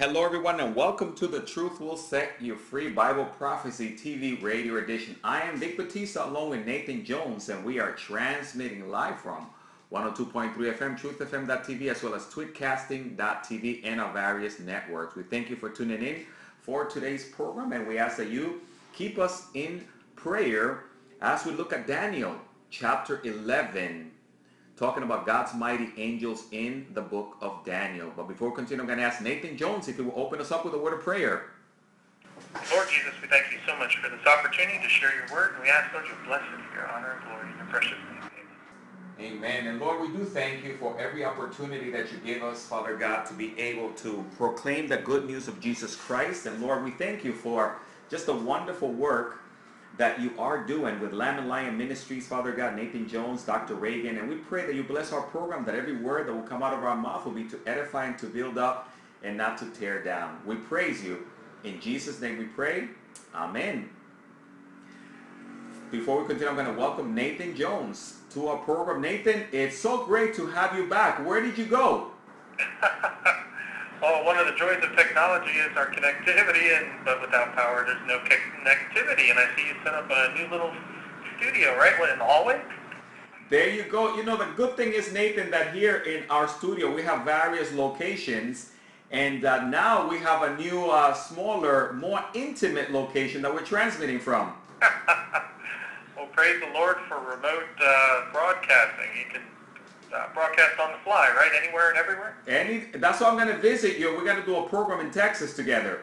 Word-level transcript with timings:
Hello, 0.00 0.24
everyone, 0.24 0.60
and 0.60 0.74
welcome 0.74 1.14
to 1.16 1.26
the 1.26 1.42
Truth 1.42 1.78
Will 1.78 1.94
Set 1.94 2.32
You 2.40 2.56
Free 2.56 2.88
Bible 2.88 3.26
Prophecy 3.26 3.90
TV 3.90 4.42
Radio 4.42 4.78
Edition. 4.78 5.14
I 5.22 5.42
am 5.42 5.58
Vic 5.58 5.76
Batista 5.76 6.26
along 6.26 6.48
with 6.48 6.64
Nathan 6.64 7.04
Jones, 7.04 7.50
and 7.50 7.62
we 7.62 7.80
are 7.80 7.92
transmitting 7.92 8.88
live 8.88 9.20
from 9.20 9.48
102.3 9.92 10.54
FM, 10.54 10.98
truthfm.tv, 10.98 11.90
as 11.90 12.02
well 12.02 12.14
as 12.14 12.24
tweetcasting.tv 12.28 13.82
and 13.84 14.00
our 14.00 14.10
various 14.14 14.58
networks. 14.58 15.16
We 15.16 15.22
thank 15.24 15.50
you 15.50 15.56
for 15.56 15.68
tuning 15.68 16.02
in 16.02 16.24
for 16.62 16.86
today's 16.86 17.26
program, 17.26 17.72
and 17.72 17.86
we 17.86 17.98
ask 17.98 18.16
that 18.16 18.30
you 18.30 18.62
keep 18.94 19.18
us 19.18 19.48
in 19.52 19.84
prayer 20.16 20.84
as 21.20 21.44
we 21.44 21.52
look 21.52 21.74
at 21.74 21.86
Daniel 21.86 22.36
chapter 22.70 23.20
11 23.22 24.12
talking 24.80 25.02
about 25.02 25.26
God's 25.26 25.52
mighty 25.54 25.90
angels 25.98 26.44
in 26.52 26.86
the 26.94 27.02
book 27.02 27.36
of 27.42 27.62
Daniel. 27.66 28.10
But 28.16 28.26
before 28.26 28.48
we 28.48 28.56
continue, 28.56 28.80
I'm 28.80 28.86
going 28.86 28.98
to 28.98 29.04
ask 29.04 29.20
Nathan 29.20 29.58
Jones 29.58 29.88
if 29.88 29.96
he 29.96 30.02
will 30.02 30.18
open 30.18 30.40
us 30.40 30.50
up 30.50 30.64
with 30.64 30.72
a 30.72 30.78
word 30.78 30.94
of 30.94 31.00
prayer. 31.00 31.50
Lord 32.72 32.88
Jesus, 32.88 33.12
we 33.20 33.28
thank 33.28 33.52
you 33.52 33.58
so 33.66 33.76
much 33.76 33.98
for 33.98 34.08
this 34.08 34.26
opportunity 34.26 34.78
to 34.82 34.88
share 34.88 35.14
your 35.14 35.36
word, 35.36 35.52
and 35.52 35.62
we 35.62 35.68
ask, 35.68 35.92
Lord, 35.92 36.06
you 36.06 36.14
bless 36.26 36.40
it 36.40 36.64
for 36.66 36.74
your 36.74 36.90
honor 36.90 37.12
and 37.12 37.24
glory 37.28 37.52
in 37.52 37.58
your 37.58 37.66
precious 37.66 37.92
name. 37.92 38.30
Amen. 39.20 39.36
Amen. 39.36 39.66
And 39.66 39.80
Lord, 39.80 40.00
we 40.00 40.16
do 40.16 40.24
thank 40.24 40.64
you 40.64 40.78
for 40.78 40.98
every 40.98 41.26
opportunity 41.26 41.90
that 41.90 42.10
you 42.10 42.16
give 42.24 42.42
us, 42.42 42.64
Father 42.64 42.96
God, 42.96 43.26
to 43.26 43.34
be 43.34 43.58
able 43.60 43.90
to 43.96 44.24
proclaim 44.38 44.88
the 44.88 44.96
good 44.96 45.26
news 45.26 45.46
of 45.46 45.60
Jesus 45.60 45.94
Christ. 45.94 46.46
And 46.46 46.58
Lord, 46.62 46.84
we 46.84 46.92
thank 46.92 47.22
you 47.22 47.34
for 47.34 47.76
just 48.08 48.24
the 48.24 48.34
wonderful 48.34 48.90
work 48.90 49.42
that 50.00 50.18
you 50.18 50.32
are 50.38 50.64
doing 50.64 50.98
with 50.98 51.12
Lamb 51.12 51.38
and 51.38 51.46
Lion 51.46 51.76
Ministries, 51.76 52.26
Father 52.26 52.52
God, 52.52 52.74
Nathan 52.74 53.06
Jones, 53.06 53.42
Dr. 53.42 53.74
Reagan, 53.74 54.16
and 54.16 54.30
we 54.30 54.36
pray 54.36 54.64
that 54.64 54.74
you 54.74 54.82
bless 54.82 55.12
our 55.12 55.20
program, 55.20 55.62
that 55.66 55.74
every 55.74 55.98
word 55.98 56.26
that 56.26 56.32
will 56.32 56.40
come 56.40 56.62
out 56.62 56.72
of 56.72 56.82
our 56.82 56.96
mouth 56.96 57.26
will 57.26 57.32
be 57.32 57.44
to 57.44 57.60
edify 57.66 58.06
and 58.06 58.16
to 58.16 58.24
build 58.24 58.56
up 58.56 58.90
and 59.22 59.36
not 59.36 59.58
to 59.58 59.66
tear 59.66 60.02
down. 60.02 60.38
We 60.46 60.56
praise 60.56 61.04
you. 61.04 61.26
In 61.64 61.82
Jesus' 61.82 62.18
name 62.18 62.38
we 62.38 62.46
pray. 62.46 62.88
Amen. 63.34 63.90
Before 65.90 66.22
we 66.22 66.26
continue, 66.26 66.48
I'm 66.48 66.54
going 66.54 66.74
to 66.74 66.80
welcome 66.80 67.14
Nathan 67.14 67.54
Jones 67.54 68.20
to 68.30 68.48
our 68.48 68.56
program. 68.56 69.02
Nathan, 69.02 69.44
it's 69.52 69.76
so 69.76 70.06
great 70.06 70.32
to 70.36 70.46
have 70.46 70.74
you 70.74 70.86
back. 70.86 71.26
Where 71.26 71.42
did 71.42 71.58
you 71.58 71.66
go? 71.66 72.12
well, 74.00 74.24
one 74.24 74.38
of 74.38 74.46
the 74.46 74.54
joys 74.54 74.82
of 74.82 74.96
technology 74.96 75.52
is 75.52 75.76
our 75.76 75.90
connectivity, 75.90 76.76
and 76.76 77.04
but 77.04 77.20
without 77.20 77.54
power, 77.54 77.84
there's 77.84 78.06
no 78.06 78.18
connectivity. 78.18 79.30
And 79.30 79.38
I 79.38 79.46
see 79.56 79.68
you 79.68 79.74
set 79.84 79.94
up 79.94 80.10
a 80.10 80.34
new 80.38 80.48
little 80.50 80.72
studio, 81.38 81.76
right? 81.76 81.98
What, 81.98 82.10
in 82.10 82.18
the 82.18 82.24
hallway? 82.24 82.60
There 83.50 83.68
you 83.68 83.82
go. 83.82 84.16
You 84.16 84.24
know, 84.24 84.36
the 84.36 84.46
good 84.56 84.76
thing 84.76 84.92
is, 84.92 85.12
Nathan, 85.12 85.50
that 85.50 85.74
here 85.74 85.96
in 85.98 86.22
our 86.30 86.48
studio, 86.48 86.94
we 86.94 87.02
have 87.02 87.24
various 87.24 87.72
locations. 87.72 88.72
And 89.10 89.44
uh, 89.44 89.66
now 89.66 90.08
we 90.08 90.18
have 90.18 90.42
a 90.42 90.56
new, 90.56 90.86
uh, 90.86 91.12
smaller, 91.14 91.92
more 91.94 92.24
intimate 92.32 92.92
location 92.92 93.42
that 93.42 93.52
we're 93.52 93.64
transmitting 93.64 94.20
from. 94.20 94.52
well, 96.16 96.26
praise 96.32 96.60
the 96.60 96.72
Lord 96.72 96.96
for 97.08 97.18
remote 97.18 97.66
uh, 97.82 98.32
broadcasting. 98.32 99.08
You 99.18 99.32
can 99.32 99.42
uh, 100.12 100.32
broadcast 100.34 100.78
on 100.80 100.92
the 100.92 100.98
fly, 100.98 101.28
right? 101.36 101.50
Anywhere 101.62 101.90
and 101.90 101.98
everywhere? 101.98 102.36
Any, 102.48 102.84
that's 102.98 103.20
why 103.20 103.28
I'm 103.28 103.36
going 103.36 103.48
to 103.48 103.58
visit 103.58 103.98
you. 103.98 104.14
We're 104.16 104.24
going 104.24 104.40
to 104.40 104.46
do 104.46 104.56
a 104.56 104.68
program 104.68 105.00
in 105.04 105.10
Texas 105.10 105.54
together. 105.54 106.02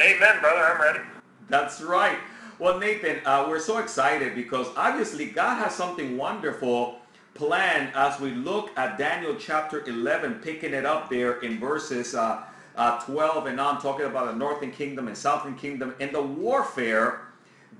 Amen, 0.00 0.40
brother. 0.40 0.64
I'm 0.64 0.80
ready. 0.80 1.00
That's 1.48 1.80
right. 1.80 2.18
Well, 2.58 2.78
Nathan, 2.78 3.20
uh, 3.24 3.46
we're 3.48 3.60
so 3.60 3.78
excited 3.78 4.34
because 4.34 4.68
obviously 4.76 5.26
God 5.26 5.56
has 5.56 5.74
something 5.74 6.16
wonderful 6.16 7.00
planned 7.34 7.90
as 7.94 8.20
we 8.20 8.32
look 8.32 8.70
at 8.76 8.98
Daniel 8.98 9.34
chapter 9.34 9.84
11, 9.86 10.34
picking 10.36 10.74
it 10.74 10.84
up 10.84 11.08
there 11.08 11.40
in 11.40 11.58
verses 11.58 12.14
uh, 12.14 12.42
uh, 12.76 13.00
12 13.00 13.46
and 13.46 13.60
on, 13.60 13.80
talking 13.80 14.06
about 14.06 14.26
the 14.26 14.36
northern 14.36 14.70
kingdom 14.70 15.08
and 15.08 15.16
southern 15.16 15.54
kingdom 15.54 15.94
and 16.00 16.14
the 16.14 16.22
warfare 16.22 17.22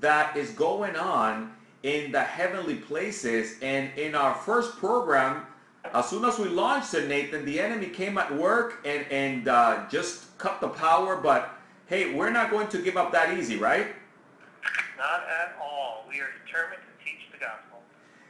that 0.00 0.36
is 0.36 0.50
going 0.53 0.97
on 0.97 1.53
in 1.83 2.12
the 2.12 2.22
heavenly 2.22 2.77
places. 2.77 3.56
And 3.62 3.91
in 3.98 4.15
our 4.15 4.34
first 4.34 4.78
program, 4.78 5.47
as 5.92 6.08
soon 6.08 6.24
as 6.24 6.38
we 6.38 6.48
launched 6.48 6.94
it, 6.94 7.08
Nathan, 7.08 7.44
the 7.44 7.60
enemy 7.60 7.86
came 7.86 8.18
at 8.18 8.34
work 8.34 8.86
and, 8.86 9.04
and 9.10 9.48
uh, 9.48 9.86
just 9.91 10.36
cut 10.38 10.60
the 10.60 10.68
power. 10.68 11.16
But 11.16 11.50
hey, 11.86 12.14
we're 12.14 12.30
not 12.30 12.50
going 12.50 12.68
to 12.68 12.78
give 12.82 12.96
up 12.96 13.12
that 13.12 13.36
easy, 13.36 13.56
right? 13.56 13.88
Not 14.96 15.22
at 15.28 15.56
all. 15.60 16.04
We 16.08 16.20
are 16.20 16.28
determined 16.44 16.82
to 16.82 17.04
teach 17.04 17.30
the 17.32 17.38
gospel. 17.38 17.80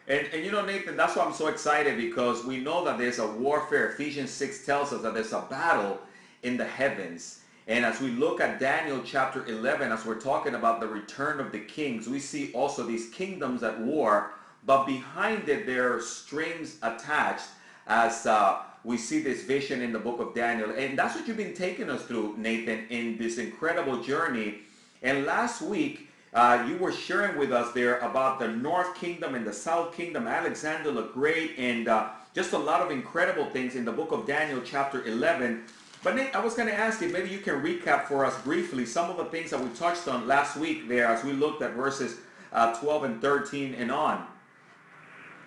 And, 0.09 0.27
and 0.33 0.45
you 0.45 0.53
know, 0.53 0.65
Nathan, 0.65 0.97
that's 0.97 1.17
why 1.17 1.25
I'm 1.25 1.33
so 1.33 1.49
excited 1.49 1.97
because 1.97 2.45
we 2.45 2.59
know 2.61 2.85
that 2.85 2.99
there's 2.99 3.19
a 3.19 3.27
warfare. 3.27 3.91
Ephesians 3.91 4.31
6 4.31 4.65
tells 4.65 4.93
us 4.93 5.03
that 5.03 5.15
there's 5.15 5.33
a 5.33 5.45
battle 5.51 5.99
in 6.43 6.57
the 6.57 6.65
heavens. 6.65 7.41
And 7.67 7.85
as 7.85 8.01
we 8.01 8.09
look 8.09 8.41
at 8.41 8.59
Daniel 8.59 9.01
chapter 9.05 9.47
11, 9.47 9.93
as 9.93 10.05
we're 10.05 10.21
talking 10.21 10.55
about 10.55 10.81
the 10.81 10.89
return 10.89 11.41
of 11.41 11.53
the 11.53 11.61
kings, 11.61 12.09
we 12.09 12.19
see 12.19 12.53
also 12.53 12.85
these 12.85 13.11
kingdoms 13.11 13.63
at 13.63 13.79
war 13.81 14.33
but 14.65 14.85
behind 14.87 15.49
it 15.49 15.67
there 15.67 15.95
are 15.95 16.01
strings 16.01 16.77
attached 16.83 17.49
as 17.87 18.27
uh, 18.27 18.63
we 18.85 18.97
see 18.97 19.21
this 19.21 19.43
vision 19.43 19.83
in 19.83 19.93
the 19.93 19.99
book 19.99 20.21
of 20.21 20.35
Daniel. 20.35 20.71
And 20.71 20.99
that's 20.99 21.15
what 21.15 21.27
you've 21.29 21.37
been 21.37 21.55
taking 21.55 21.91
us 21.91 22.03
through, 22.03 22.35
Nathan, 22.39 22.87
in 22.89 23.19
this 23.19 23.39
incredible 23.39 24.03
journey. 24.03 24.61
And 25.03 25.27
last 25.27 25.61
week, 25.61 26.09
uh, 26.33 26.65
you 26.69 26.77
were 26.77 26.93
sharing 26.93 27.37
with 27.37 27.53
us 27.53 27.73
there 27.73 27.99
about 27.99 28.39
the 28.39 28.49
North 28.49 28.95
Kingdom 28.95 29.35
and 29.35 29.45
the 29.45 29.53
South 29.53 29.95
Kingdom, 29.95 30.27
Alexander 30.29 30.93
the 30.93 31.03
Great, 31.03 31.59
and 31.59 31.89
uh, 31.89 32.11
just 32.35 32.53
a 32.53 32.59
lot 32.59 32.81
of 32.81 32.91
incredible 32.91 33.47
things 33.47 33.75
in 33.75 33.85
the 33.85 33.93
book 33.93 34.13
of 34.13 34.27
Daniel 34.27 34.61
chapter 34.65 35.05
11. 35.05 35.65
But 36.03 36.15
Nate, 36.15 36.35
I 36.35 36.41
was 36.43 36.55
going 36.55 36.69
to 36.69 36.75
ask 36.75 37.03
you, 37.03 37.09
maybe 37.09 37.29
you 37.29 37.41
can 37.41 37.57
recap 37.57 38.05
for 38.05 38.25
us 38.25 38.41
briefly 38.43 38.87
some 38.87 39.11
of 39.11 39.17
the 39.17 39.25
things 39.27 39.51
that 39.51 39.61
we 39.61 39.69
touched 39.71 40.07
on 40.09 40.27
last 40.27 40.57
week 40.57 40.89
there 40.89 41.07
as 41.07 41.25
we 41.25 41.33
looked 41.33 41.63
at 41.63 41.73
verses 41.73 42.19
uh, 42.53 42.75
12 42.81 43.05
and 43.05 43.21
13 43.21 43.75
and 43.75 43.91
on. 43.91 44.27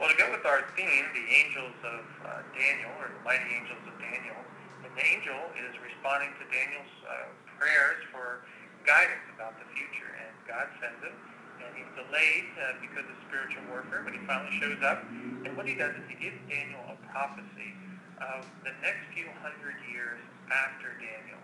Well, 0.01 0.09
to 0.09 0.17
go 0.17 0.25
with 0.33 0.41
our 0.43 0.65
theme, 0.73 1.05
the 1.13 1.27
angels 1.29 1.77
of 1.85 2.03
uh, 2.25 2.41
Daniel, 2.57 2.89
or 2.97 3.13
the 3.13 3.21
mighty 3.21 3.45
angels 3.53 3.79
of 3.85 3.93
Daniel, 4.01 4.41
an 4.81 4.93
angel 4.97 5.37
is 5.53 5.73
responding 5.85 6.33
to 6.41 6.43
Daniel's 6.49 6.95
uh, 7.05 7.29
prayers 7.61 8.01
for 8.09 8.41
guidance 8.89 9.23
about 9.37 9.53
the 9.61 9.67
future, 9.77 10.09
and 10.17 10.33
God 10.49 10.65
sends 10.81 10.97
him, 10.97 11.13
and 11.61 11.69
he's 11.77 11.87
delayed 11.93 12.49
uh, 12.57 12.81
because 12.81 13.05
of 13.05 13.15
spiritual 13.29 13.63
warfare, 13.69 14.01
but 14.01 14.17
he 14.17 14.21
finally 14.25 14.51
shows 14.57 14.81
up, 14.81 15.05
and 15.45 15.53
what 15.53 15.69
he 15.69 15.77
does 15.77 15.93
is 15.93 16.03
he 16.09 16.17
gives 16.17 16.41
Daniel 16.49 16.81
a 16.89 16.97
prophecy 17.13 17.71
of 18.17 18.43
the 18.65 18.73
next 18.81 19.07
few 19.13 19.29
hundred 19.45 19.77
years 19.93 20.19
after 20.49 20.89
Daniel. 20.99 21.39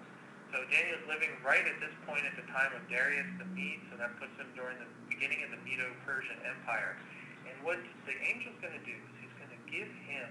So 0.50 0.66
Daniel's 0.74 1.06
living 1.06 1.32
right 1.46 1.64
at 1.64 1.78
this 1.78 1.94
point 2.10 2.26
at 2.26 2.34
the 2.34 2.50
time 2.50 2.74
of 2.74 2.82
Darius 2.90 3.30
the 3.38 3.46
Mede, 3.54 3.86
so 3.94 4.02
that 4.02 4.18
puts 4.18 4.34
him 4.42 4.50
during 4.58 4.82
the 4.82 4.90
beginning 5.06 5.46
of 5.46 5.54
the 5.54 5.62
Medo-Persian 5.62 6.42
Empire 6.44 6.98
what 7.64 7.80
the 8.06 8.16
angel's 8.26 8.58
going 8.62 8.76
to 8.76 8.86
do 8.86 8.96
is 8.96 9.14
he's 9.22 9.36
going 9.40 9.54
to 9.54 9.62
give 9.70 9.90
him 10.10 10.30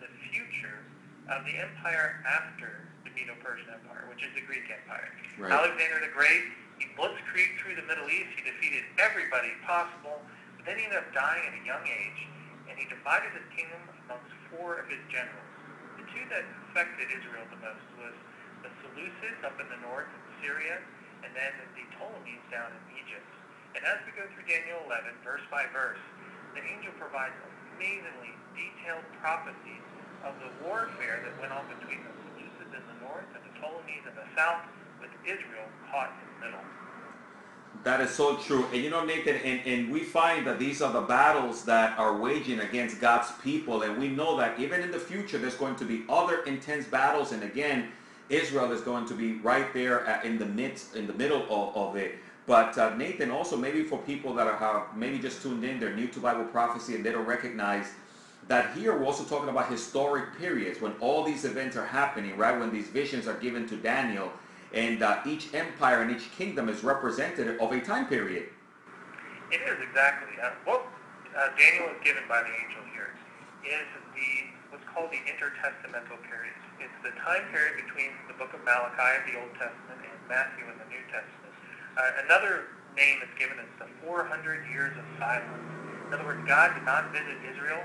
the 0.00 0.10
future 0.32 0.82
of 1.28 1.44
the 1.46 1.54
empire 1.56 2.24
after 2.26 2.88
the 3.04 3.12
Medo-Persian 3.14 3.70
Empire, 3.70 4.08
which 4.10 4.24
is 4.24 4.32
the 4.34 4.44
Greek 4.44 4.66
Empire. 4.66 5.10
Right. 5.38 5.52
Alexander 5.52 6.02
the 6.02 6.12
Great, 6.12 6.50
he 6.80 6.88
blitzkrieged 6.96 7.60
through 7.60 7.76
the 7.76 7.86
Middle 7.86 8.08
East. 8.08 8.32
He 8.34 8.42
defeated 8.42 8.88
everybody 8.98 9.52
possible, 9.62 10.20
but 10.56 10.64
then 10.64 10.80
he 10.80 10.88
ended 10.88 11.00
up 11.00 11.12
dying 11.12 11.44
at 11.44 11.54
a 11.54 11.64
young 11.64 11.84
age, 11.84 12.20
and 12.68 12.74
he 12.76 12.88
divided 12.88 13.30
his 13.36 13.46
kingdom 13.52 13.80
amongst 14.08 14.32
four 14.50 14.80
of 14.80 14.88
his 14.88 15.00
generals. 15.12 15.50
The 16.00 16.06
two 16.10 16.24
that 16.32 16.44
affected 16.70 17.12
Israel 17.12 17.44
the 17.52 17.60
most 17.60 17.86
was 18.00 18.16
the 18.64 18.70
Seleucids 18.80 19.40
up 19.44 19.56
in 19.60 19.68
the 19.68 19.80
north 19.84 20.08
in 20.08 20.22
Syria, 20.40 20.80
and 21.22 21.30
then 21.36 21.52
the 21.76 21.84
Ptolemies 21.94 22.42
down 22.48 22.72
in 22.72 22.82
Egypt. 22.96 23.28
And 23.76 23.84
as 23.86 24.02
we 24.02 24.10
go 24.18 24.26
through 24.34 24.48
Daniel 24.50 24.82
11, 24.88 25.14
verse 25.22 25.44
by 25.52 25.68
verse, 25.70 26.00
the 26.54 26.62
angel 26.62 26.92
provides 26.98 27.34
amazingly 27.76 28.34
detailed 28.54 29.04
prophecies 29.22 29.84
of 30.24 30.34
the 30.42 30.50
warfare 30.66 31.22
that 31.24 31.34
went 31.40 31.52
on 31.52 31.64
between 31.80 32.02
the 32.04 32.12
Seleucids 32.24 32.72
in 32.76 32.84
the 32.84 32.98
north 33.00 33.28
and 33.34 33.42
the 33.44 33.54
Ptolemies 33.58 34.04
in 34.04 34.14
the 34.14 34.28
south, 34.36 34.64
with 35.00 35.10
Israel 35.24 35.64
caught 35.90 36.12
in 36.12 36.26
the 36.28 36.46
middle. 36.46 36.64
That 37.84 38.00
is 38.00 38.10
so 38.10 38.36
true. 38.36 38.66
And 38.72 38.82
you 38.82 38.90
know, 38.90 39.04
Nathan, 39.04 39.36
and, 39.36 39.66
and 39.66 39.90
we 39.90 40.00
find 40.00 40.46
that 40.46 40.58
these 40.58 40.82
are 40.82 40.92
the 40.92 41.00
battles 41.00 41.64
that 41.64 41.98
are 41.98 42.16
waging 42.16 42.60
against 42.60 43.00
God's 43.00 43.32
people. 43.42 43.82
And 43.82 43.96
we 43.96 44.08
know 44.08 44.36
that 44.36 44.58
even 44.60 44.82
in 44.82 44.90
the 44.90 44.98
future, 44.98 45.38
there's 45.38 45.54
going 45.54 45.76
to 45.76 45.84
be 45.84 46.04
other 46.08 46.42
intense 46.42 46.86
battles. 46.86 47.32
And 47.32 47.42
again, 47.42 47.92
Israel 48.28 48.70
is 48.72 48.82
going 48.82 49.06
to 49.06 49.14
be 49.14 49.34
right 49.38 49.72
there 49.72 50.20
in 50.24 50.38
the 50.38 50.46
midst, 50.46 50.94
in 50.94 51.06
the 51.06 51.14
middle 51.14 51.42
of, 51.44 51.76
of 51.76 51.96
it. 51.96 52.16
But 52.46 52.76
uh, 52.78 52.96
Nathan, 52.96 53.30
also 53.30 53.56
maybe 53.56 53.84
for 53.84 53.98
people 53.98 54.34
that 54.34 54.46
are 54.46 54.86
maybe 54.96 55.18
just 55.18 55.42
tuned 55.42 55.64
in, 55.64 55.78
they're 55.78 55.94
new 55.94 56.08
to 56.08 56.20
Bible 56.20 56.44
prophecy 56.44 56.94
and 56.94 57.04
they 57.04 57.12
don't 57.12 57.26
recognize 57.26 57.86
that 58.48 58.74
here 58.74 58.98
we're 58.98 59.06
also 59.06 59.22
talking 59.24 59.48
about 59.48 59.70
historic 59.70 60.36
periods 60.36 60.80
when 60.80 60.92
all 61.00 61.22
these 61.22 61.44
events 61.44 61.76
are 61.76 61.86
happening, 61.86 62.36
right? 62.36 62.58
When 62.58 62.72
these 62.72 62.88
visions 62.88 63.28
are 63.28 63.38
given 63.38 63.68
to 63.68 63.76
Daniel, 63.76 64.32
and 64.72 65.02
uh, 65.02 65.22
each 65.26 65.54
empire 65.54 66.02
and 66.02 66.10
each 66.10 66.30
kingdom 66.36 66.68
is 66.68 66.82
representative 66.82 67.60
of 67.60 67.72
a 67.72 67.80
time 67.80 68.06
period. 68.06 68.48
It 69.50 69.60
is 69.62 69.78
exactly. 69.82 70.34
Uh, 70.42 70.50
what 70.64 70.86
uh, 71.34 71.50
Daniel 71.58 71.90
is 71.90 71.98
given 72.02 72.22
by 72.28 72.42
the 72.42 72.50
angel 72.50 72.82
here 72.94 73.14
is 73.66 73.86
the 74.14 74.50
what's 74.70 74.86
called 74.94 75.10
the 75.10 75.22
intertestamental 75.26 76.18
period. 76.26 76.54
It's 76.78 76.98
the 77.02 77.10
time 77.22 77.46
period 77.50 77.82
between 77.86 78.14
the 78.26 78.34
book 78.34 78.54
of 78.54 78.62
Malachi 78.62 79.30
the 79.30 79.42
Old 79.42 79.54
Testament 79.58 80.06
and 80.06 80.18
Matthew 80.30 80.66
in 80.70 80.78
the 80.78 80.86
New 80.86 81.02
Testament. 81.10 81.39
Uh, 81.96 82.24
another 82.26 82.70
name 82.96 83.18
that's 83.18 83.34
given 83.38 83.58
is 83.58 83.70
the 83.78 83.88
400 84.06 84.66
years 84.70 84.94
of 84.96 85.04
silence. 85.18 85.66
In 86.06 86.14
other 86.14 86.26
words, 86.26 86.42
God 86.46 86.74
did 86.74 86.84
not 86.86 87.10
visit 87.14 87.38
Israel 87.46 87.82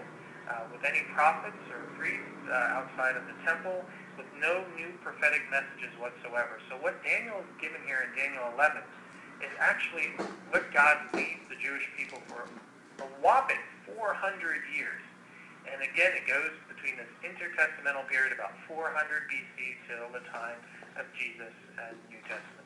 uh, 0.50 0.66
with 0.70 0.82
any 0.86 1.02
prophets 1.14 1.62
or 1.74 1.82
priests 1.98 2.42
uh, 2.50 2.78
outside 2.78 3.18
of 3.18 3.26
the 3.26 3.38
temple, 3.46 3.86
with 4.18 4.30
no 4.38 4.66
new 4.78 4.94
prophetic 5.02 5.42
messages 5.50 5.94
whatsoever. 5.98 6.62
So 6.70 6.78
what 6.82 7.02
Daniel 7.02 7.42
is 7.42 7.54
given 7.62 7.82
here 7.86 8.06
in 8.06 8.12
Daniel 8.18 8.46
11 8.54 8.82
is 9.42 9.54
actually 9.60 10.14
what 10.50 10.70
God 10.74 10.98
leads 11.14 11.44
the 11.50 11.58
Jewish 11.58 11.86
people 11.98 12.22
for 12.30 12.46
a 13.02 13.08
whopping 13.22 13.62
400 13.98 14.62
years. 14.74 15.02
And 15.66 15.82
again, 15.82 16.14
it 16.14 16.30
goes 16.30 16.54
between 16.70 16.96
this 17.02 17.10
intertestamental 17.26 18.06
period, 18.08 18.32
about 18.34 18.54
400 18.70 18.94
BC, 19.30 19.58
till 19.90 20.08
the 20.14 20.22
time 20.30 20.62
of 20.96 21.06
Jesus 21.18 21.54
and 21.82 21.98
New 22.10 22.22
Testament. 22.30 22.65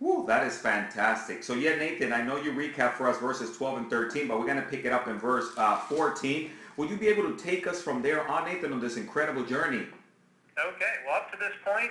Woo, 0.00 0.24
that 0.26 0.46
is 0.46 0.56
fantastic. 0.56 1.42
So 1.42 1.54
yeah, 1.54 1.74
Nathan, 1.74 2.12
I 2.12 2.22
know 2.22 2.36
you 2.36 2.52
recap 2.52 2.94
for 2.94 3.08
us 3.08 3.18
verses 3.18 3.56
12 3.56 3.78
and 3.78 3.90
13, 3.90 4.28
but 4.28 4.38
we're 4.38 4.46
going 4.46 4.62
to 4.62 4.70
pick 4.70 4.84
it 4.84 4.92
up 4.92 5.08
in 5.08 5.18
verse 5.18 5.50
uh, 5.58 5.78
14. 5.90 6.50
Will 6.76 6.86
you 6.86 6.96
be 6.96 7.08
able 7.08 7.26
to 7.26 7.34
take 7.34 7.66
us 7.66 7.82
from 7.82 8.00
there 8.02 8.22
on, 8.30 8.46
Nathan, 8.46 8.72
on 8.72 8.78
this 8.78 8.96
incredible 8.96 9.42
journey? 9.42 9.82
Okay, 10.54 10.94
well, 11.02 11.18
up 11.18 11.30
to 11.34 11.38
this 11.38 11.54
point, 11.66 11.90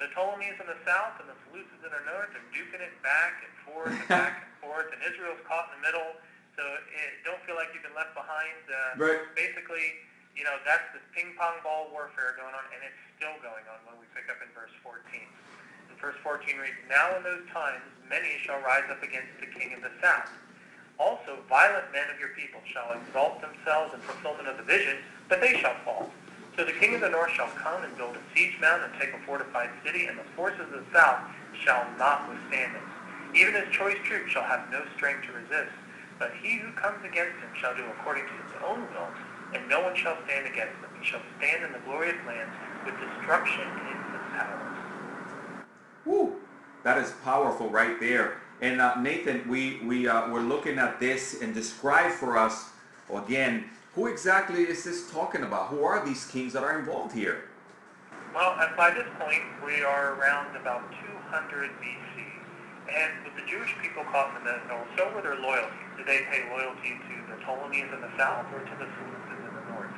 the 0.00 0.08
Ptolemies 0.16 0.56
in 0.56 0.64
the 0.64 0.80
south 0.88 1.20
and 1.20 1.28
the 1.28 1.36
Seleucids 1.44 1.84
in 1.84 1.92
the 1.92 2.04
north 2.08 2.32
are 2.32 2.46
duking 2.48 2.80
it 2.80 2.96
back 3.04 3.44
and 3.44 3.52
forth 3.68 3.92
and 3.92 4.08
back 4.12 4.48
and 4.48 4.52
forth, 4.64 4.88
and 4.96 5.00
Israel's 5.04 5.40
caught 5.44 5.68
in 5.68 5.80
the 5.80 5.82
middle. 5.84 6.16
So 6.56 6.64
it, 6.64 7.20
don't 7.28 7.40
feel 7.44 7.60
like 7.60 7.76
you've 7.76 7.84
been 7.84 7.96
left 7.96 8.16
behind. 8.16 8.64
Uh, 8.64 9.04
right. 9.04 9.20
Basically, 9.36 10.00
you 10.32 10.48
know, 10.48 10.56
that's 10.64 10.88
this 10.96 11.04
ping 11.12 11.36
pong 11.36 11.60
ball 11.60 11.92
warfare 11.92 12.32
going 12.40 12.56
on, 12.56 12.64
and 12.72 12.80
it's 12.80 13.00
still 13.20 13.36
going 13.44 13.68
on 13.68 13.84
when 13.84 14.00
we 14.00 14.08
pick 14.16 14.32
up 14.32 14.40
in 14.40 14.48
verse 14.56 14.72
14. 14.80 15.00
Verse 16.04 16.20
14 16.20 16.60
reads, 16.60 16.76
Now 16.92 17.16
in 17.16 17.24
those 17.24 17.48
times 17.48 17.80
many 18.12 18.36
shall 18.44 18.60
rise 18.60 18.84
up 18.92 19.00
against 19.00 19.32
the 19.40 19.48
king 19.48 19.72
of 19.72 19.80
the 19.80 19.88
south. 20.04 20.28
Also 21.00 21.40
violent 21.48 21.88
men 21.96 22.04
of 22.12 22.20
your 22.20 22.36
people 22.36 22.60
shall 22.68 22.92
exalt 22.92 23.40
themselves 23.40 23.96
in 23.96 24.00
fulfillment 24.04 24.44
of 24.44 24.60
the 24.60 24.68
vision, 24.68 25.00
but 25.32 25.40
they 25.40 25.56
shall 25.56 25.72
fall. 25.80 26.12
So 26.60 26.68
the 26.68 26.76
king 26.76 26.92
of 26.92 27.00
the 27.00 27.08
north 27.08 27.32
shall 27.32 27.48
come 27.56 27.88
and 27.88 27.96
build 27.96 28.20
a 28.20 28.24
siege 28.36 28.52
mound 28.60 28.84
and 28.84 28.92
take 29.00 29.16
a 29.16 29.24
fortified 29.24 29.72
city, 29.80 30.04
and 30.04 30.20
the 30.20 30.28
forces 30.36 30.68
of 30.68 30.76
the 30.76 30.84
south 30.92 31.24
shall 31.64 31.88
not 31.96 32.28
withstand 32.28 32.76
it. 32.76 32.84
Even 33.32 33.56
his 33.56 33.72
choice 33.72 33.96
troops 34.04 34.28
shall 34.28 34.44
have 34.44 34.68
no 34.68 34.84
strength 35.00 35.24
to 35.24 35.32
resist. 35.32 35.72
But 36.20 36.36
he 36.44 36.60
who 36.60 36.68
comes 36.76 37.00
against 37.00 37.40
him 37.40 37.48
shall 37.56 37.72
do 37.72 37.82
according 37.96 38.28
to 38.28 38.36
his 38.44 38.52
own 38.60 38.84
will, 38.92 39.08
and 39.56 39.64
no 39.72 39.80
one 39.80 39.96
shall 39.96 40.20
stand 40.28 40.44
against 40.52 40.76
him. 40.84 40.92
He 41.00 41.08
shall 41.08 41.24
stand 41.40 41.64
in 41.64 41.72
the 41.72 41.80
glorious 41.88 42.20
land 42.28 42.52
with 42.84 42.92
destruction 43.00 43.64
in 43.64 43.96
his 44.12 44.24
palace. 44.36 44.63
Woo! 46.04 46.36
That 46.82 46.98
is 46.98 47.12
powerful 47.24 47.70
right 47.70 47.98
there. 47.98 48.38
And 48.60 48.80
uh, 48.80 49.00
Nathan, 49.00 49.48
we, 49.48 49.80
we, 49.84 50.06
uh, 50.06 50.30
we're 50.30 50.40
looking 50.40 50.78
at 50.78 51.00
this 51.00 51.40
and 51.42 51.54
describe 51.54 52.12
for 52.12 52.36
us, 52.36 52.70
again, 53.12 53.64
who 53.94 54.06
exactly 54.06 54.62
is 54.62 54.84
this 54.84 55.10
talking 55.10 55.42
about? 55.42 55.68
Who 55.68 55.84
are 55.84 56.04
these 56.04 56.26
kings 56.26 56.52
that 56.52 56.62
are 56.62 56.78
involved 56.78 57.14
here? 57.14 57.44
Well, 58.34 58.58
by 58.76 58.90
this 58.90 59.06
point, 59.18 59.42
we 59.64 59.82
are 59.82 60.14
around 60.18 60.56
about 60.56 60.90
200 60.90 61.70
BC. 61.78 62.34
And 62.90 63.24
with 63.24 63.34
the 63.38 63.46
Jewish 63.48 63.70
people 63.80 64.04
caught 64.10 64.34
in 64.36 64.44
the 64.44 64.50
middle, 64.50 64.84
so 64.98 65.08
were 65.14 65.22
their 65.22 65.38
loyalties. 65.38 65.88
Did 65.96 66.06
they 66.06 66.26
pay 66.28 66.44
loyalty 66.50 66.98
to 66.98 67.14
the 67.30 67.38
Ptolemies 67.46 67.88
in 67.94 68.00
the 68.02 68.10
south 68.18 68.50
or 68.52 68.60
to 68.60 68.74
the 68.76 68.84
Seleucids 68.84 69.40
in 69.40 69.54
the 69.54 69.66
north? 69.72 69.94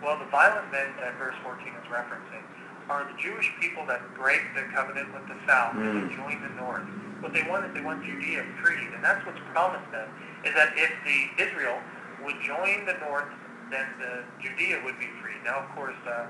Well, 0.00 0.16
the 0.16 0.30
violent 0.30 0.70
men 0.72 0.94
that 1.02 1.18
verse 1.18 1.34
14 1.42 1.66
is 1.66 1.86
referencing 1.90 2.46
are 2.90 3.06
the 3.06 3.14
Jewish 3.22 3.46
people 3.62 3.86
that 3.86 4.02
break 4.18 4.42
the 4.58 4.66
covenant 4.74 5.14
with 5.14 5.22
the 5.30 5.38
south 5.46 5.78
mm. 5.78 5.86
and 5.86 6.10
join 6.10 6.42
the 6.42 6.50
north. 6.58 6.82
What 7.22 7.32
they 7.32 7.46
want 7.46 7.64
is 7.64 7.70
they 7.72 7.86
want 7.86 8.02
Judea 8.02 8.42
freed, 8.58 8.90
and 8.90 9.04
that's 9.04 9.24
what's 9.24 9.38
promised 9.54 9.86
them, 9.94 10.10
is 10.42 10.52
that 10.58 10.74
if 10.74 10.90
the 11.06 11.18
Israel 11.38 11.78
would 12.26 12.34
join 12.42 12.84
the 12.84 12.98
north, 13.06 13.30
then 13.70 13.86
the 14.02 14.26
Judea 14.42 14.82
would 14.82 14.98
be 14.98 15.06
freed. 15.22 15.38
Now, 15.44 15.62
of 15.62 15.70
course, 15.78 15.96
uh, 16.02 16.26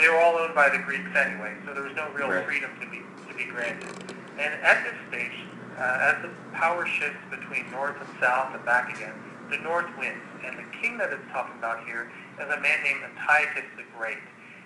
they 0.00 0.08
were 0.08 0.18
all 0.18 0.34
owned 0.34 0.54
by 0.54 0.68
the 0.68 0.82
Greeks 0.82 1.14
anyway, 1.14 1.54
so 1.64 1.72
there 1.72 1.84
was 1.84 1.94
no 1.94 2.10
real 2.10 2.28
right. 2.28 2.44
freedom 2.44 2.70
to 2.80 2.86
be 2.90 2.98
to 3.30 3.34
be 3.36 3.44
granted. 3.44 3.94
And 4.34 4.50
at 4.66 4.82
this 4.82 4.98
stage, 5.08 5.38
uh, 5.78 6.10
as 6.10 6.22
the 6.22 6.30
power 6.52 6.86
shifts 6.86 7.22
between 7.30 7.70
north 7.70 7.94
and 8.00 8.08
south 8.18 8.54
and 8.54 8.64
back 8.64 8.90
again, 8.90 9.14
the 9.50 9.58
north 9.58 9.86
wins. 9.98 10.24
And 10.42 10.58
the 10.58 10.66
king 10.80 10.98
that 10.98 11.12
it's 11.12 11.22
talking 11.30 11.54
about 11.58 11.86
here 11.86 12.10
is 12.40 12.48
a 12.50 12.60
man 12.60 12.82
named 12.82 13.00
Antiochus 13.04 13.68
the 13.76 13.84
Great. 13.96 14.18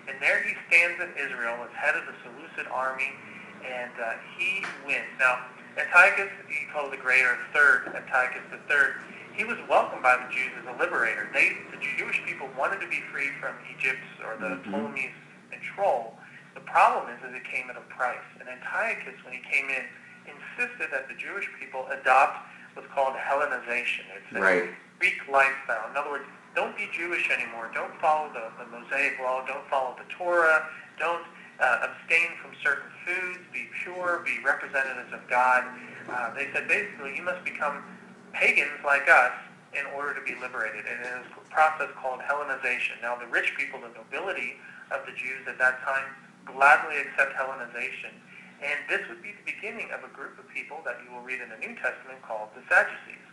And 0.09 0.17
there 0.17 0.41
he 0.41 0.57
stands 0.65 0.97
in 0.97 1.13
Israel 1.21 1.61
as 1.61 1.69
head 1.77 1.93
of 1.93 2.09
the 2.09 2.17
Seleucid 2.25 2.65
army, 2.73 3.13
and 3.61 3.93
uh, 4.01 4.17
he 4.33 4.65
wins. 4.81 5.05
Now, 5.21 5.45
Antiochus, 5.77 6.33
he 6.49 6.65
called 6.73 6.91
the 6.91 6.97
Great, 6.97 7.21
or 7.21 7.37
third, 7.53 7.93
Antiochus 7.93 8.41
the 8.49 8.57
third, 8.65 9.05
he 9.37 9.45
was 9.45 9.55
welcomed 9.69 10.01
by 10.01 10.17
the 10.17 10.27
Jews 10.33 10.51
as 10.59 10.65
a 10.65 10.75
liberator. 10.81 11.29
They, 11.31 11.55
the 11.69 11.77
Jewish 11.95 12.19
people, 12.25 12.49
wanted 12.57 12.81
to 12.81 12.89
be 12.89 13.05
free 13.13 13.29
from 13.39 13.53
Egypt's 13.69 14.09
or 14.25 14.35
the 14.35 14.57
mm-hmm. 14.57 14.73
Ptolemies' 14.73 15.15
control. 15.53 16.17
The 16.55 16.65
problem 16.65 17.13
is 17.13 17.21
that 17.21 17.31
it 17.31 17.45
came 17.45 17.69
at 17.69 17.77
a 17.77 17.85
price. 17.93 18.25
And 18.41 18.49
Antiochus, 18.49 19.15
when 19.23 19.37
he 19.37 19.45
came 19.45 19.69
in, 19.69 19.85
insisted 20.25 20.89
that 20.91 21.07
the 21.07 21.15
Jewish 21.15 21.47
people 21.61 21.85
adopt 21.93 22.49
what's 22.73 22.89
called 22.91 23.13
Hellenization. 23.13 24.09
It's 24.17 24.35
a 24.35 24.41
right. 24.41 24.69
Greek 24.99 25.21
lifestyle. 25.31 25.87
In 25.89 25.95
other 25.95 26.11
words, 26.11 26.27
don't 26.55 26.75
be 26.75 26.89
Jewish 26.91 27.29
anymore. 27.29 27.71
Don't 27.73 27.93
follow 27.99 28.31
the, 28.33 28.51
the 28.57 28.69
Mosaic 28.69 29.19
law. 29.19 29.45
Don't 29.45 29.67
follow 29.69 29.95
the 29.97 30.05
Torah. 30.13 30.67
Don't 30.97 31.23
uh, 31.59 31.87
abstain 31.87 32.35
from 32.41 32.51
certain 32.63 32.89
foods. 33.05 33.39
Be 33.53 33.67
pure. 33.83 34.23
Be 34.25 34.39
representatives 34.43 35.13
of 35.13 35.27
God. 35.29 35.63
Uh, 36.09 36.33
they 36.33 36.47
said 36.53 36.67
basically 36.67 37.15
you 37.15 37.23
must 37.23 37.43
become 37.43 37.83
pagans 38.33 38.79
like 38.85 39.07
us 39.09 39.33
in 39.73 39.85
order 39.95 40.13
to 40.13 40.21
be 40.25 40.33
liberated. 40.41 40.85
And 40.85 41.05
it 41.05 41.13
is 41.21 41.27
a 41.37 41.49
process 41.53 41.89
called 42.01 42.19
Hellenization. 42.21 43.01
Now 43.01 43.15
the 43.15 43.27
rich 43.27 43.53
people, 43.57 43.79
the 43.79 43.93
nobility 43.93 44.57
of 44.91 45.05
the 45.05 45.13
Jews 45.13 45.45
at 45.47 45.59
that 45.59 45.81
time, 45.85 46.09
gladly 46.45 46.97
accept 46.97 47.37
Hellenization 47.37 48.13
and 48.59 48.79
this 48.91 48.99
would 49.07 49.23
be 49.23 49.31
the 49.31 49.47
beginning 49.47 49.87
of 49.95 50.03
a 50.03 50.11
group 50.11 50.35
of 50.35 50.47
people 50.51 50.83
that 50.83 50.99
you 51.03 51.11
will 51.15 51.23
read 51.23 51.39
in 51.39 51.47
the 51.47 51.59
New 51.63 51.79
Testament 51.79 52.19
called 52.27 52.51
the 52.55 52.63
Sadducees. 52.67 53.28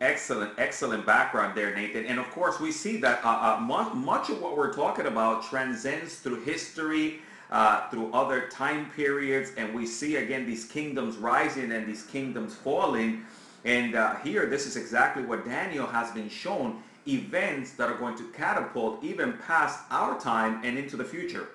Excellent, 0.00 0.52
excellent 0.56 1.04
background 1.04 1.54
there, 1.54 1.74
Nathan. 1.74 2.06
And 2.06 2.18
of 2.18 2.30
course, 2.30 2.58
we 2.58 2.72
see 2.72 2.96
that 2.98 3.22
uh, 3.22 3.56
uh, 3.58 3.60
much, 3.60 3.92
much 3.92 4.30
of 4.30 4.40
what 4.40 4.56
we're 4.56 4.72
talking 4.72 5.04
about 5.06 5.44
transcends 5.44 6.16
through 6.16 6.40
history, 6.42 7.20
uh, 7.50 7.86
through 7.90 8.10
other 8.14 8.48
time 8.48 8.90
periods, 8.96 9.52
and 9.58 9.74
we 9.74 9.86
see 9.86 10.16
again 10.16 10.46
these 10.46 10.64
kingdoms 10.64 11.16
rising 11.16 11.72
and 11.72 11.86
these 11.86 12.04
kingdoms 12.04 12.54
falling. 12.54 13.26
And 13.66 13.94
uh, 13.94 14.16
here, 14.16 14.46
this 14.46 14.66
is 14.66 14.76
exactly 14.76 15.22
what 15.22 15.44
Daniel 15.44 15.86
has 15.86 16.10
been 16.12 16.30
shown, 16.30 16.82
events 17.06 17.72
that 17.72 17.90
are 17.90 17.98
going 17.98 18.16
to 18.16 18.24
catapult 18.30 19.04
even 19.04 19.34
past 19.46 19.80
our 19.90 20.18
time 20.18 20.62
and 20.64 20.78
into 20.78 20.96
the 20.96 21.04
future. 21.04 21.48